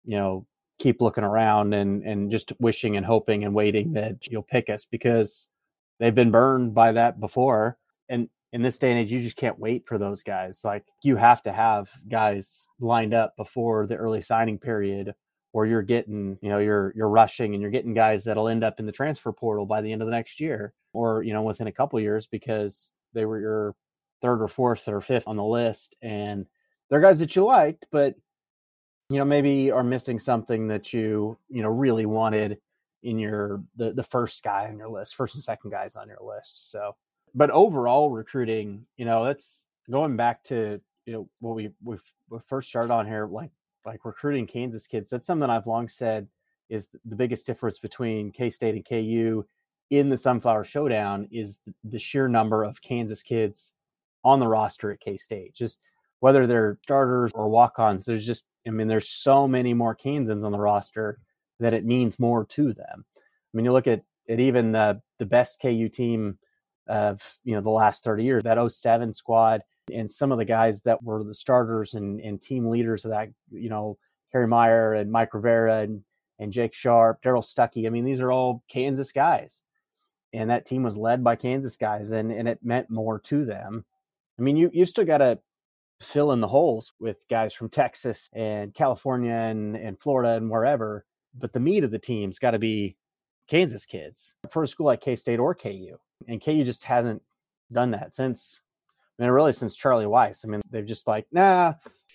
[0.04, 0.46] you know
[0.78, 4.86] keep looking around and and just wishing and hoping and waiting that you'll pick us
[4.88, 5.48] because
[5.98, 7.78] they've been burned by that before
[8.08, 11.16] and in this day and age you just can't wait for those guys like you
[11.16, 15.12] have to have guys lined up before the early signing period
[15.56, 18.78] or you're getting you know you're you're rushing and you're getting guys that'll end up
[18.78, 21.66] in the transfer portal by the end of the next year or you know within
[21.66, 23.74] a couple years because they were your
[24.20, 26.44] third or fourth or fifth on the list and
[26.90, 28.14] they're guys that you liked but
[29.08, 32.58] you know maybe are missing something that you you know really wanted
[33.02, 36.20] in your the the first guy on your list first and second guys on your
[36.22, 36.94] list so.
[37.34, 41.96] But overall recruiting you know that's going back to you know what we we
[42.46, 43.50] first started on here like
[43.86, 46.28] like recruiting kansas kids that's something i've long said
[46.68, 49.44] is the biggest difference between k-state and ku
[49.90, 53.72] in the sunflower showdown is the sheer number of kansas kids
[54.24, 55.80] on the roster at k-state just
[56.20, 60.52] whether they're starters or walk-ons there's just I mean, there's so many more Kansans on
[60.52, 61.16] the roster
[61.60, 63.04] that it means more to them.
[63.16, 63.20] I
[63.52, 66.34] mean, you look at, at even the the best KU team
[66.88, 69.62] of you know the last 30 years, that 07 squad,
[69.92, 73.28] and some of the guys that were the starters and, and team leaders of that,
[73.50, 73.98] you know,
[74.32, 76.02] Kerry Meier and Mike Rivera and,
[76.38, 77.86] and Jake Sharp, Darrell Stuckey.
[77.86, 79.62] I mean, these are all Kansas guys.
[80.32, 83.84] And that team was led by Kansas guys and, and it meant more to them.
[84.38, 85.38] I mean, you, you've still got to
[86.00, 91.06] fill in the holes with guys from Texas and California and, and Florida and wherever.
[91.34, 92.96] But the meat of the team's got to be
[93.48, 95.96] Kansas kids for a school like K State or KU.
[96.28, 97.22] And KU just hasn't
[97.72, 98.62] done that since,
[99.18, 100.44] I mean, really since Charlie Weis.
[100.44, 101.74] I mean, they've just like, nah,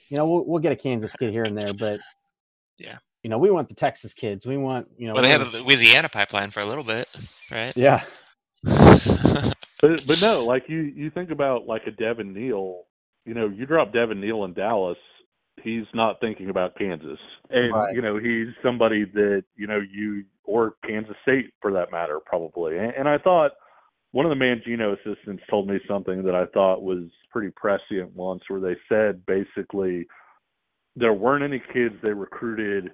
[0.09, 1.99] you know, we'll, we'll get a Kansas kid here and there, but
[2.77, 4.45] yeah, you know, we want the Texas kids.
[4.45, 7.07] We want, you know, well, they had a Louisiana pipeline for a little bit,
[7.49, 7.75] right?
[7.75, 8.03] Yeah.
[8.63, 12.85] but but no, like you you think about like a Devin Neal
[13.25, 14.97] you know, you drop Devin Neal in Dallas,
[15.63, 17.19] he's not thinking about Kansas.
[17.49, 17.95] And, right.
[17.95, 22.77] you know, he's somebody that, you know, you, or Kansas State for that matter, probably.
[22.77, 23.51] And, and I thought
[24.11, 28.41] one of the Mangino assistants told me something that I thought was pretty prescient once,
[28.47, 30.07] where they said basically
[30.95, 32.91] there weren't any kids they recruited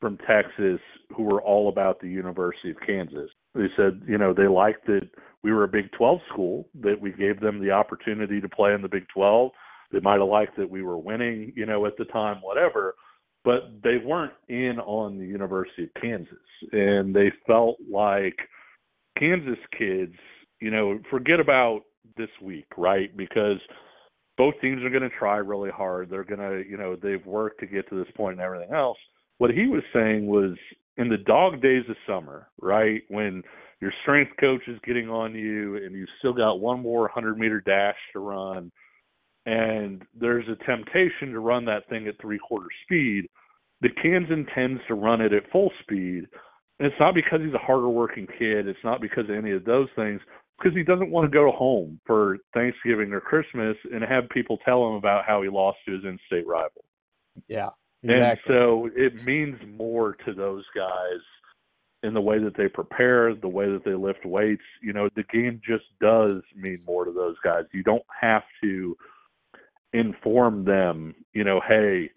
[0.00, 0.80] from Texas
[1.16, 3.30] who were all about the University of Kansas.
[3.54, 5.08] They said, you know, they liked that
[5.42, 8.82] we were a Big 12 school, that we gave them the opportunity to play in
[8.82, 9.50] the Big 12.
[9.92, 12.94] They might have liked that we were winning, you know, at the time, whatever,
[13.44, 16.34] but they weren't in on the University of Kansas.
[16.72, 18.36] And they felt like
[19.18, 20.14] Kansas kids,
[20.60, 21.80] you know, forget about
[22.16, 23.14] this week, right?
[23.16, 23.58] Because
[24.36, 26.10] both teams are going to try really hard.
[26.10, 28.98] They're going to, you know, they've worked to get to this point and everything else.
[29.38, 30.56] What he was saying was
[30.96, 33.02] in the dog days of summer, right?
[33.08, 33.42] When
[33.80, 37.60] your strength coach is getting on you and you've still got one more 100 meter
[37.60, 38.70] dash to run
[39.46, 43.26] and there's a temptation to run that thing at three quarter speed
[43.80, 46.26] the kansan tends to run it at full speed
[46.78, 49.64] and it's not because he's a harder working kid it's not because of any of
[49.64, 50.20] those things
[50.58, 54.86] because he doesn't want to go home for thanksgiving or christmas and have people tell
[54.88, 56.84] him about how he lost to his in-state rival
[57.48, 57.70] yeah
[58.02, 58.18] exactly.
[58.20, 61.20] and so it means more to those guys
[62.02, 64.62] in the way that they prepare, the way that they lift weights.
[64.82, 67.64] You know, the game just does mean more to those guys.
[67.72, 68.96] You don't have to
[69.92, 72.10] inform them, you know, hey,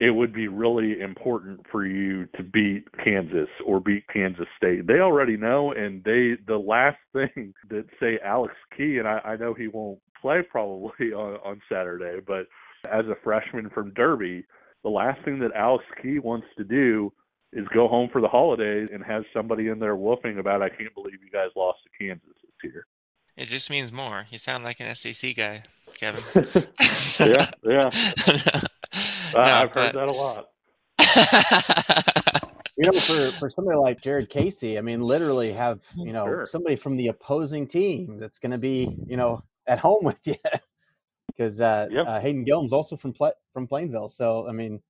[0.00, 4.86] it would be really important for you to beat Kansas or beat Kansas State.
[4.86, 9.36] They already know, and they the last thing that say Alex Key, and I, I
[9.36, 12.46] know he won't play probably on, on Saturday, but
[12.90, 14.44] as a freshman from Derby,
[14.82, 17.12] the last thing that Alex Key wants to do
[17.52, 20.94] is go home for the holidays and have somebody in there woofing about I can't
[20.94, 22.86] believe you guys lost to Kansas this year.
[23.36, 24.26] It just means more.
[24.30, 25.62] You sound like an SEC guy,
[25.94, 26.46] Kevin.
[27.20, 28.60] yeah, yeah.
[29.34, 30.48] No, I've heard that a lot.
[32.76, 36.46] you know, for for somebody like Jared Casey, I mean, literally have you know sure.
[36.46, 40.36] somebody from the opposing team that's going to be you know at home with you
[41.26, 42.06] because uh, yep.
[42.06, 44.08] uh, Hayden Gillum's also from Pla- from Plainville.
[44.08, 44.80] So I mean,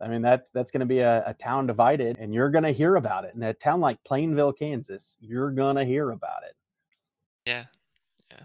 [0.00, 2.72] I mean that that's going to be a, a, town divided, and you're going to
[2.72, 3.34] hear about it.
[3.34, 6.56] In a town like Plainville, Kansas, you're going to hear about it.
[7.46, 7.64] Yeah,
[8.30, 8.44] yeah.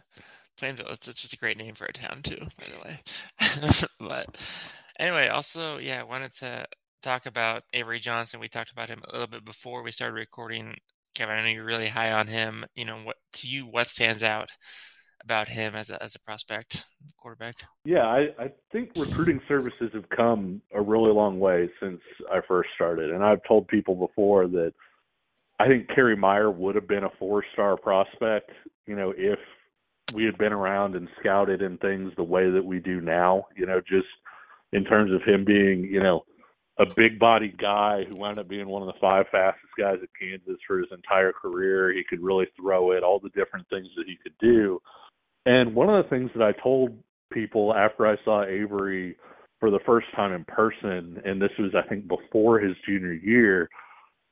[0.57, 0.89] Plainville.
[0.89, 3.89] It's, it's just a great name for a town too, by the way.
[3.99, 4.37] but
[4.99, 6.65] anyway, also, yeah, I wanted to
[7.01, 8.39] talk about Avery Johnson.
[8.39, 10.75] We talked about him a little bit before we started recording.
[11.15, 12.65] Kevin, I know you're really high on him.
[12.75, 14.49] You know, what to you, what stands out
[15.23, 16.85] about him as a as a prospect
[17.17, 17.55] quarterback?
[17.83, 22.69] Yeah, I, I think recruiting services have come a really long way since I first
[22.75, 24.73] started, and I've told people before that
[25.59, 28.51] I think Kerry Meier would have been a four star prospect,
[28.87, 29.39] you know, if
[30.13, 33.65] we had been around and scouted and things the way that we do now, you
[33.65, 34.07] know, just
[34.73, 36.23] in terms of him being, you know,
[36.79, 40.09] a big bodied guy who wound up being one of the five fastest guys at
[40.19, 41.91] Kansas for his entire career.
[41.91, 44.79] He could really throw it, all the different things that he could do.
[45.45, 46.97] And one of the things that I told
[47.33, 49.17] people after I saw Avery
[49.59, 53.69] for the first time in person, and this was, I think, before his junior year,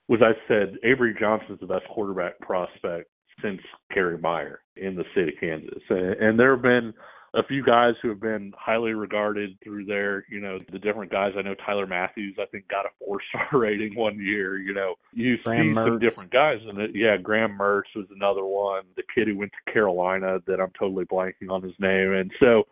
[0.08, 3.10] was I said Avery Johnson's the best quarterback prospect
[3.42, 3.60] since
[3.94, 5.84] Kerry Meier in the state of Kansas.
[5.90, 6.94] And, and there have been
[7.38, 10.26] a few guys who have been highly regarded through there.
[10.30, 11.34] You know, the different guys.
[11.38, 14.58] I know Tyler Matthews, I think, got a four star rating one year.
[14.58, 15.86] You know, you Graham see Mertz.
[15.86, 16.58] some different guys.
[16.68, 18.84] And yeah, Graham Mertz was another one.
[18.96, 22.14] The kid who went to Carolina that I'm totally blanking on his name.
[22.14, 22.64] And so,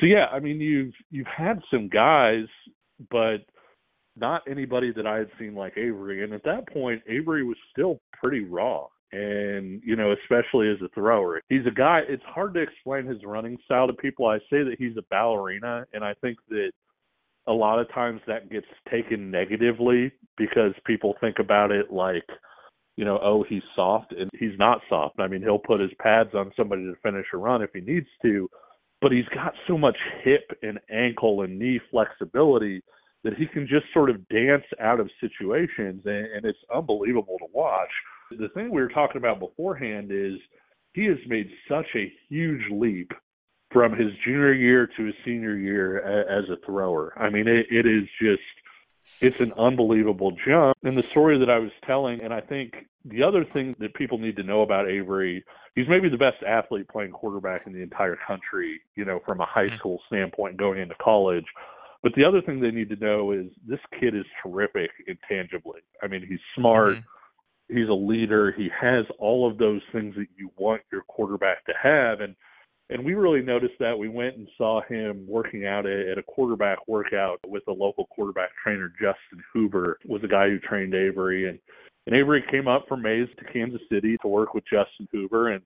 [0.00, 2.46] so yeah, I mean, you've you've had some guys,
[3.10, 3.38] but
[4.16, 6.22] not anybody that I had seen like Avery.
[6.22, 10.88] And at that point, Avery was still pretty raw and you know especially as a
[10.94, 11.40] thrower.
[11.48, 14.26] He's a guy it's hard to explain his running style to people.
[14.26, 16.72] I say that he's a ballerina and i think that
[17.46, 22.26] a lot of times that gets taken negatively because people think about it like
[22.96, 25.18] you know oh he's soft and he's not soft.
[25.18, 28.08] I mean he'll put his pads on somebody to finish a run if he needs
[28.22, 28.48] to
[29.00, 32.82] but he's got so much hip and ankle and knee flexibility
[33.24, 37.46] that he can just sort of dance out of situations and, and it's unbelievable to
[37.52, 37.90] watch
[38.30, 40.38] the thing we were talking about beforehand is
[40.94, 43.12] he has made such a huge leap
[43.70, 47.12] from his junior year to his senior year as a thrower.
[47.16, 48.42] I mean, it, it is just
[49.20, 50.76] it's an unbelievable jump.
[50.84, 54.18] And the story that I was telling, and I think the other thing that people
[54.18, 58.16] need to know about Avery, he's maybe the best athlete playing quarterback in the entire
[58.16, 59.78] country, you know, from a high mm.
[59.78, 61.46] school standpoint going into college.
[62.02, 65.80] But the other thing they need to know is this kid is terrific intangibly.
[66.02, 66.94] I mean, he's smart.
[66.94, 67.00] Mm-hmm
[67.68, 68.52] he's a leader.
[68.56, 72.20] He has all of those things that you want your quarterback to have.
[72.20, 72.34] And
[72.90, 73.98] and we really noticed that.
[73.98, 78.48] We went and saw him working out at a quarterback workout with a local quarterback
[78.62, 81.50] trainer, Justin Hoover, was a guy who trained Avery.
[81.50, 81.58] And,
[82.06, 85.52] and Avery came up from Maize to Kansas City to work with Justin Hoover.
[85.52, 85.62] And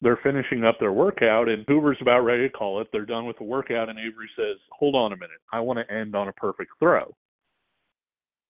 [0.00, 2.86] they're finishing up their workout, and Hoover's about ready to call it.
[2.92, 5.40] They're done with the workout, and Avery says, Hold on a minute.
[5.52, 7.14] I want to end on a perfect throw.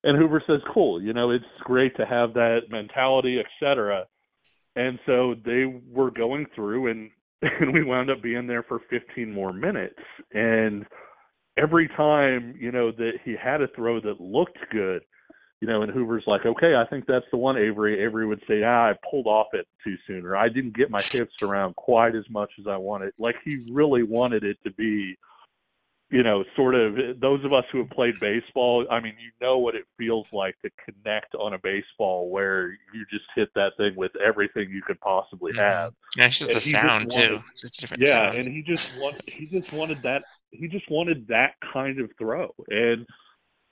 [0.04, 4.06] And Hoover says, "Cool, you know, it's great to have that mentality, etc."
[4.76, 7.10] And so they were going through, and
[7.42, 9.98] and we wound up being there for 15 more minutes.
[10.32, 10.86] And
[11.56, 15.02] every time, you know, that he had a throw that looked good,
[15.60, 17.56] you know, and Hoover's like, okay, I think that's the one.
[17.56, 20.90] Avery, Avery would say, ah, I pulled off it too soon, or I didn't get
[20.90, 23.12] my hips around quite as much as I wanted.
[23.18, 25.16] Like he really wanted it to be
[26.10, 29.58] you know, sort of those of us who have played baseball, I mean, you know
[29.58, 33.94] what it feels like to connect on a baseball where you just hit that thing
[33.94, 35.60] with everything you could possibly mm-hmm.
[35.60, 35.92] have.
[36.16, 37.44] Yeah, it's just and the sound just wanted, too.
[37.62, 38.38] It's different yeah, sound.
[38.38, 42.54] and he just wanted he just wanted that he just wanted that kind of throw.
[42.68, 43.06] And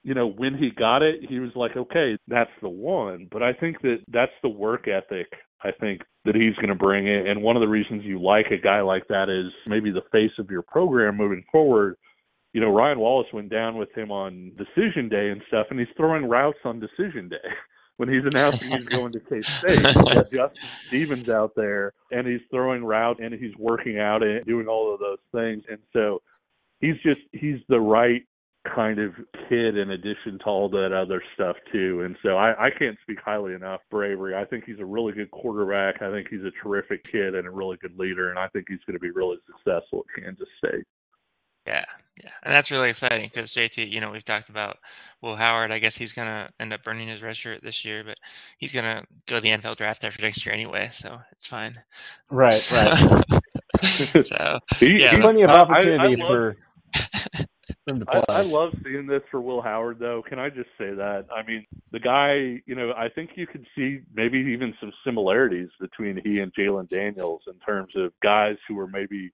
[0.03, 3.29] you know, when he got it, he was like, okay, that's the one.
[3.31, 5.27] But I think that that's the work ethic
[5.63, 7.27] I think that he's going to bring it.
[7.27, 10.33] And one of the reasons you like a guy like that is maybe the face
[10.39, 11.97] of your program moving forward
[12.57, 15.91] you know, Ryan Wallace went down with him on decision day and stuff, and he's
[15.95, 17.37] throwing routes on decision day.
[17.99, 19.83] when he's announcing he's going to K State,
[20.33, 24.95] Justin Stevens out there, and he's throwing route and he's working out and doing all
[24.95, 25.65] of those things.
[25.69, 26.23] And so
[26.81, 28.23] he's just he's the right
[28.75, 29.13] kind of
[29.51, 32.01] kid in addition to all that other stuff too.
[32.07, 34.35] And so I, I can't speak highly enough for Avery.
[34.35, 36.01] I think he's a really good quarterback.
[36.01, 38.83] I think he's a terrific kid and a really good leader, and I think he's
[38.87, 40.87] going to be really successful at Kansas State.
[41.67, 41.85] Yeah,
[42.23, 44.79] yeah, and that's really exciting because JT, you know, we've talked about
[45.21, 45.71] Will Howard.
[45.71, 48.17] I guess he's gonna end up burning his red shirt this year, but
[48.59, 51.77] he's gonna go to the NFL draft after next year anyway, so it's fine.
[52.31, 53.25] Right, right.
[54.27, 56.57] so he, yeah, plenty of opportunity I, I for
[57.87, 58.23] him to play.
[58.29, 60.23] I, I love seeing this for Will Howard, though.
[60.27, 61.27] Can I just say that?
[61.35, 65.69] I mean, the guy, you know, I think you could see maybe even some similarities
[65.81, 69.33] between he and Jalon Daniels in terms of guys who were maybe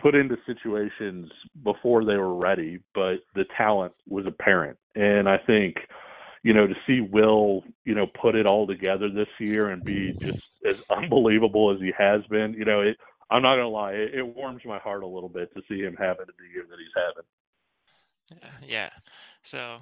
[0.00, 1.30] put into situations
[1.62, 4.78] before they were ready, but the talent was apparent.
[4.94, 5.76] And I think,
[6.42, 10.14] you know, to see Will, you know, put it all together this year and be
[10.22, 10.38] just
[10.68, 12.96] as unbelievable as he has been, you know, it,
[13.30, 15.96] I'm not gonna lie, it, it warms my heart a little bit to see him
[15.98, 17.24] having the year that he's having.
[18.66, 18.90] Yeah.
[19.42, 19.78] So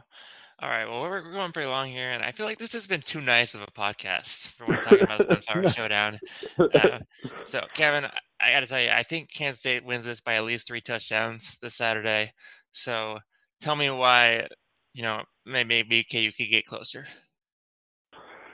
[0.61, 0.87] All right.
[0.87, 3.55] Well, we're going pretty long here, and I feel like this has been too nice
[3.55, 6.19] of a podcast for when we're talking about the Sunflower Showdown.
[6.59, 6.99] Uh,
[7.45, 10.43] so, Kevin, I got to tell you, I think Kansas State wins this by at
[10.43, 12.33] least three touchdowns this Saturday.
[12.73, 13.21] So,
[13.61, 14.49] tell me why,
[14.95, 17.07] you know, maybe KU could get closer.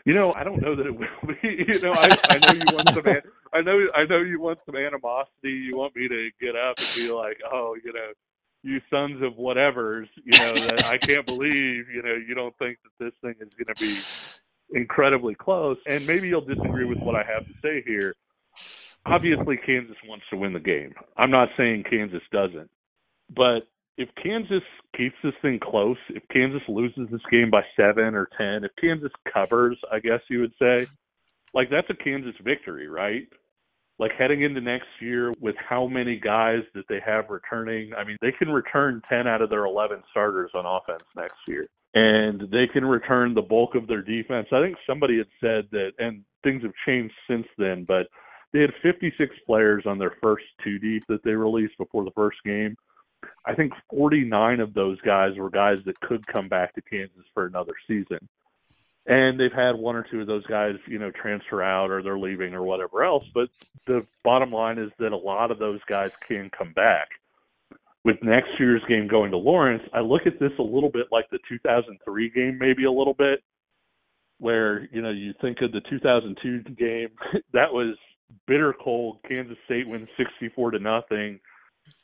[0.04, 1.06] You know, I don't know that it will
[1.42, 1.64] be.
[1.66, 3.16] You know, I, I know you want some.
[3.54, 5.52] I know, I know you want some animosity.
[5.52, 8.12] You want me to get up and be like, oh, you know,
[8.64, 12.78] you sons of whatevers, you know, that I can't believe, you know, you don't think
[12.82, 15.76] that this thing is going to be incredibly close.
[15.86, 18.14] And maybe you'll disagree with what I have to say here.
[19.06, 20.94] Obviously, Kansas wants to win the game.
[21.16, 22.70] I'm not saying Kansas doesn't.
[23.34, 24.62] But if Kansas
[24.96, 29.12] keeps this thing close, if Kansas loses this game by seven or 10, if Kansas
[29.30, 30.86] covers, I guess you would say,
[31.52, 33.28] like that's a Kansas victory, right?
[33.98, 37.92] Like heading into next year with how many guys that they have returning.
[37.96, 41.68] I mean, they can return 10 out of their 11 starters on offense next year.
[41.94, 44.48] And they can return the bulk of their defense.
[44.50, 48.08] I think somebody had said that, and things have changed since then, but
[48.52, 52.38] they had 56 players on their first two deep that they released before the first
[52.44, 52.76] game.
[53.46, 57.46] I think 49 of those guys were guys that could come back to Kansas for
[57.46, 58.28] another season
[59.06, 62.18] and they've had one or two of those guys, you know, transfer out or they're
[62.18, 63.24] leaving or whatever else.
[63.34, 63.48] But
[63.86, 67.08] the bottom line is that a lot of those guys can come back.
[68.04, 71.28] With next year's game going to Lawrence, I look at this a little bit like
[71.30, 73.42] the 2003 game, maybe a little bit,
[74.38, 77.08] where you know you think of the 2002 game
[77.54, 77.96] that was
[78.46, 79.18] bitter cold.
[79.26, 81.40] Kansas State wins 64 to nothing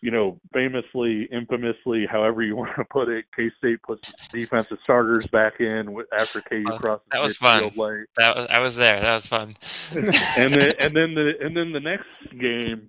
[0.03, 5.27] you know, famously, infamously, however you want to put it, K State puts defensive starters
[5.27, 7.71] back in after KU oh, crosses that was fun.
[7.77, 8.07] Lane.
[8.17, 9.01] That was I was there.
[9.01, 9.55] That was fun.
[9.93, 10.07] and
[10.55, 12.07] then and then the and then the next
[12.39, 12.89] game,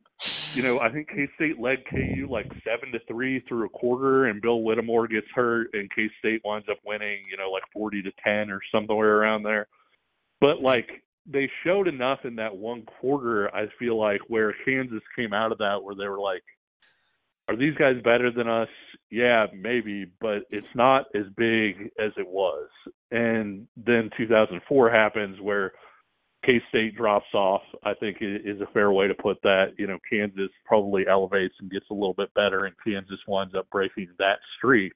[0.54, 4.26] you know, I think K State led KU like seven to three through a quarter,
[4.26, 8.02] and Bill Whittemore gets hurt, and K State winds up winning, you know, like forty
[8.04, 9.68] to ten or somewhere around there.
[10.40, 15.34] But like they showed enough in that one quarter, I feel like, where Kansas came
[15.34, 16.42] out of that where they were like
[17.52, 18.70] are these guys better than us?
[19.10, 22.70] Yeah, maybe, but it's not as big as it was.
[23.12, 25.74] And then 2004 happens where
[26.46, 27.62] K State drops off.
[27.84, 29.74] I think is a fair way to put that.
[29.78, 33.70] You know, Kansas probably elevates and gets a little bit better, and Kansas winds up
[33.70, 34.94] breaking that streak.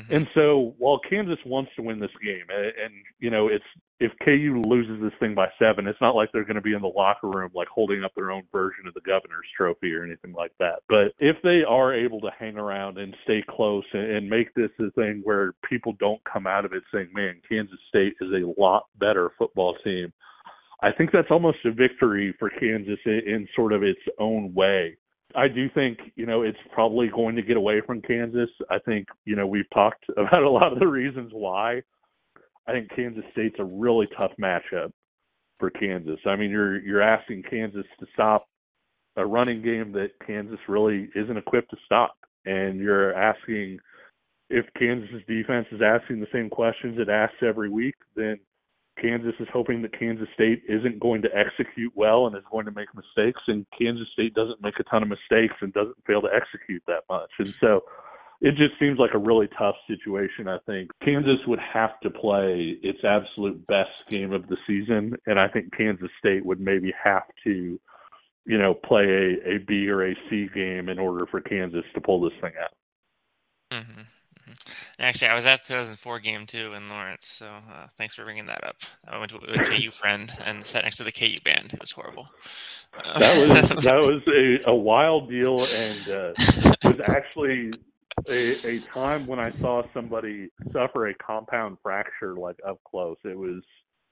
[0.00, 0.14] Mm-hmm.
[0.14, 3.64] And so while Kansas wants to win this game, and, and you know, it's
[3.98, 6.82] if KU loses this thing by seven, it's not like they're going to be in
[6.82, 10.34] the locker room like holding up their own version of the governor's trophy or anything
[10.34, 10.80] like that.
[10.88, 14.70] But if they are able to hang around and stay close and, and make this
[14.80, 18.60] a thing where people don't come out of it saying, "Man, Kansas State is a
[18.60, 20.12] lot better football team,"
[20.82, 24.96] I think that's almost a victory for Kansas in, in sort of its own way.
[25.36, 28.48] I do think, you know, it's probably going to get away from Kansas.
[28.70, 31.82] I think, you know, we've talked about a lot of the reasons why.
[32.66, 34.90] I think Kansas State's a really tough matchup
[35.60, 36.18] for Kansas.
[36.26, 38.46] I mean, you're you're asking Kansas to stop
[39.16, 42.16] a running game that Kansas really isn't equipped to stop.
[42.44, 43.78] And you're asking
[44.50, 48.38] if Kansas's defense is asking the same questions it asks every week, then
[49.00, 52.72] Kansas is hoping that Kansas State isn't going to execute well and is going to
[52.72, 56.28] make mistakes, and Kansas State doesn't make a ton of mistakes and doesn't fail to
[56.34, 57.30] execute that much.
[57.38, 57.82] And so
[58.40, 60.90] it just seems like a really tough situation, I think.
[61.02, 65.76] Kansas would have to play its absolute best game of the season, and I think
[65.76, 67.78] Kansas State would maybe have to,
[68.44, 72.00] you know, play a, a B or a C game in order for Kansas to
[72.00, 73.78] pull this thing out.
[73.78, 74.02] Mm-hmm.
[74.98, 78.46] Actually, I was at the 2004 game too in Lawrence, so uh, thanks for bringing
[78.46, 78.76] that up.
[79.06, 81.72] I went to a KU friend and sat next to the KU band.
[81.72, 82.28] It was horrible.
[83.04, 86.32] Uh, that was that was a, a wild deal, and uh,
[86.84, 87.72] was actually
[88.28, 93.16] a, a time when I saw somebody suffer a compound fracture like up close.
[93.24, 93.62] It was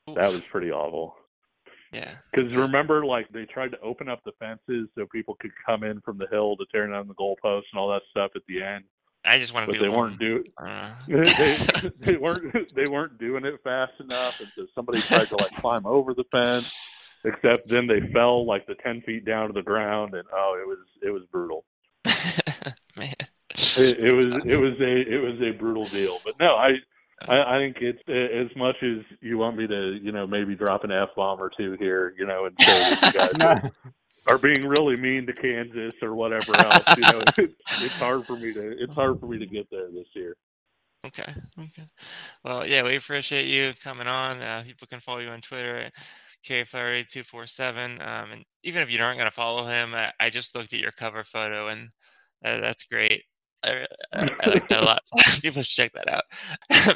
[0.09, 0.17] Oof.
[0.17, 1.17] that was pretty awful.
[1.93, 2.15] Yeah.
[2.33, 6.01] Because remember, like they tried to open up the fences so people could come in
[6.01, 8.85] from the hill to tear down the goalposts and all that stuff at the end.
[9.25, 9.73] I just want to.
[9.73, 10.45] But they weren't doing.
[10.65, 10.95] Uh.
[11.09, 12.55] they, they weren't.
[12.75, 16.25] They weren't doing it fast enough, and so somebody tried to like climb over the
[16.31, 16.75] fence.
[17.25, 20.67] Except then they fell like the ten feet down to the ground, and oh, it
[20.67, 21.65] was it was brutal.
[22.97, 23.15] Man,
[23.51, 26.21] it, it was it was a it was a brutal deal.
[26.25, 26.73] But no, I
[27.29, 30.85] I, I think it's as much as you want me to, you know, maybe drop
[30.85, 33.71] an f bomb or two here, you know, and say that you guys
[34.27, 36.85] are being really mean to Kansas or whatever else.
[36.97, 39.91] You know, it's, it's hard for me to it's hard for me to get there
[39.91, 40.37] this year.
[41.07, 41.33] Okay.
[41.59, 41.87] Okay.
[42.45, 44.41] Well, yeah, we appreciate you coming on.
[44.41, 45.91] Uh, people can follow you on Twitter,
[46.47, 48.01] kflattery247.
[48.01, 50.81] Um, and even if you aren't going to follow him, I, I, just looked at
[50.81, 51.91] your cover photo and
[52.43, 53.25] uh, that's great.
[53.63, 55.03] I, I, like that a lot.
[55.43, 56.25] People should check that out.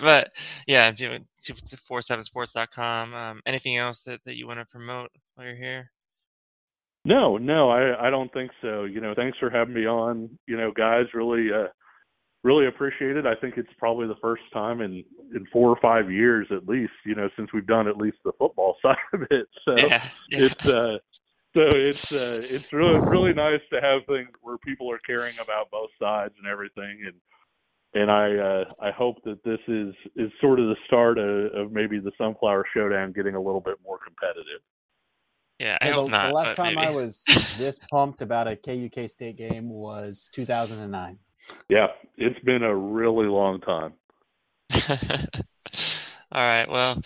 [0.02, 0.32] but
[0.66, 3.14] yeah, 247sports.com.
[3.14, 5.90] Um, anything else that, that you want to promote while you're here?
[7.08, 8.84] No, no, I, I don't think so.
[8.84, 10.28] You know, thanks for having me on.
[10.46, 11.68] You know, guys, really, uh,
[12.44, 13.24] really appreciate it.
[13.24, 15.02] I think it's probably the first time in
[15.34, 16.92] in four or five years at least.
[17.06, 19.48] You know, since we've done at least the football side of it.
[19.64, 20.38] So yeah, yeah.
[20.38, 20.98] it's uh,
[21.54, 25.70] so it's uh, it's really really nice to have things where people are caring about
[25.70, 27.14] both sides and everything and
[27.94, 31.72] and I uh, I hope that this is is sort of the start of, of
[31.72, 34.60] maybe the sunflower showdown getting a little bit more competitive.
[35.58, 36.28] Yeah, I Yeah, hope the, not.
[36.28, 36.86] the last time maybe.
[36.86, 37.24] I was
[37.58, 41.18] this pumped about a KUK State game was 2009.
[41.68, 43.94] Yeah, it's been a really long time.
[46.30, 46.68] All right.
[46.68, 47.00] Well,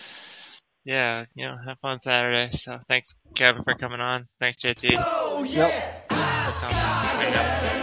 [0.85, 2.57] yeah, you know, have fun Saturday.
[2.57, 4.27] So thanks, Kevin, for coming on.
[4.41, 4.91] Thanks, JT.
[5.55, 6.11] Yep.
[6.11, 7.82] Sounds good.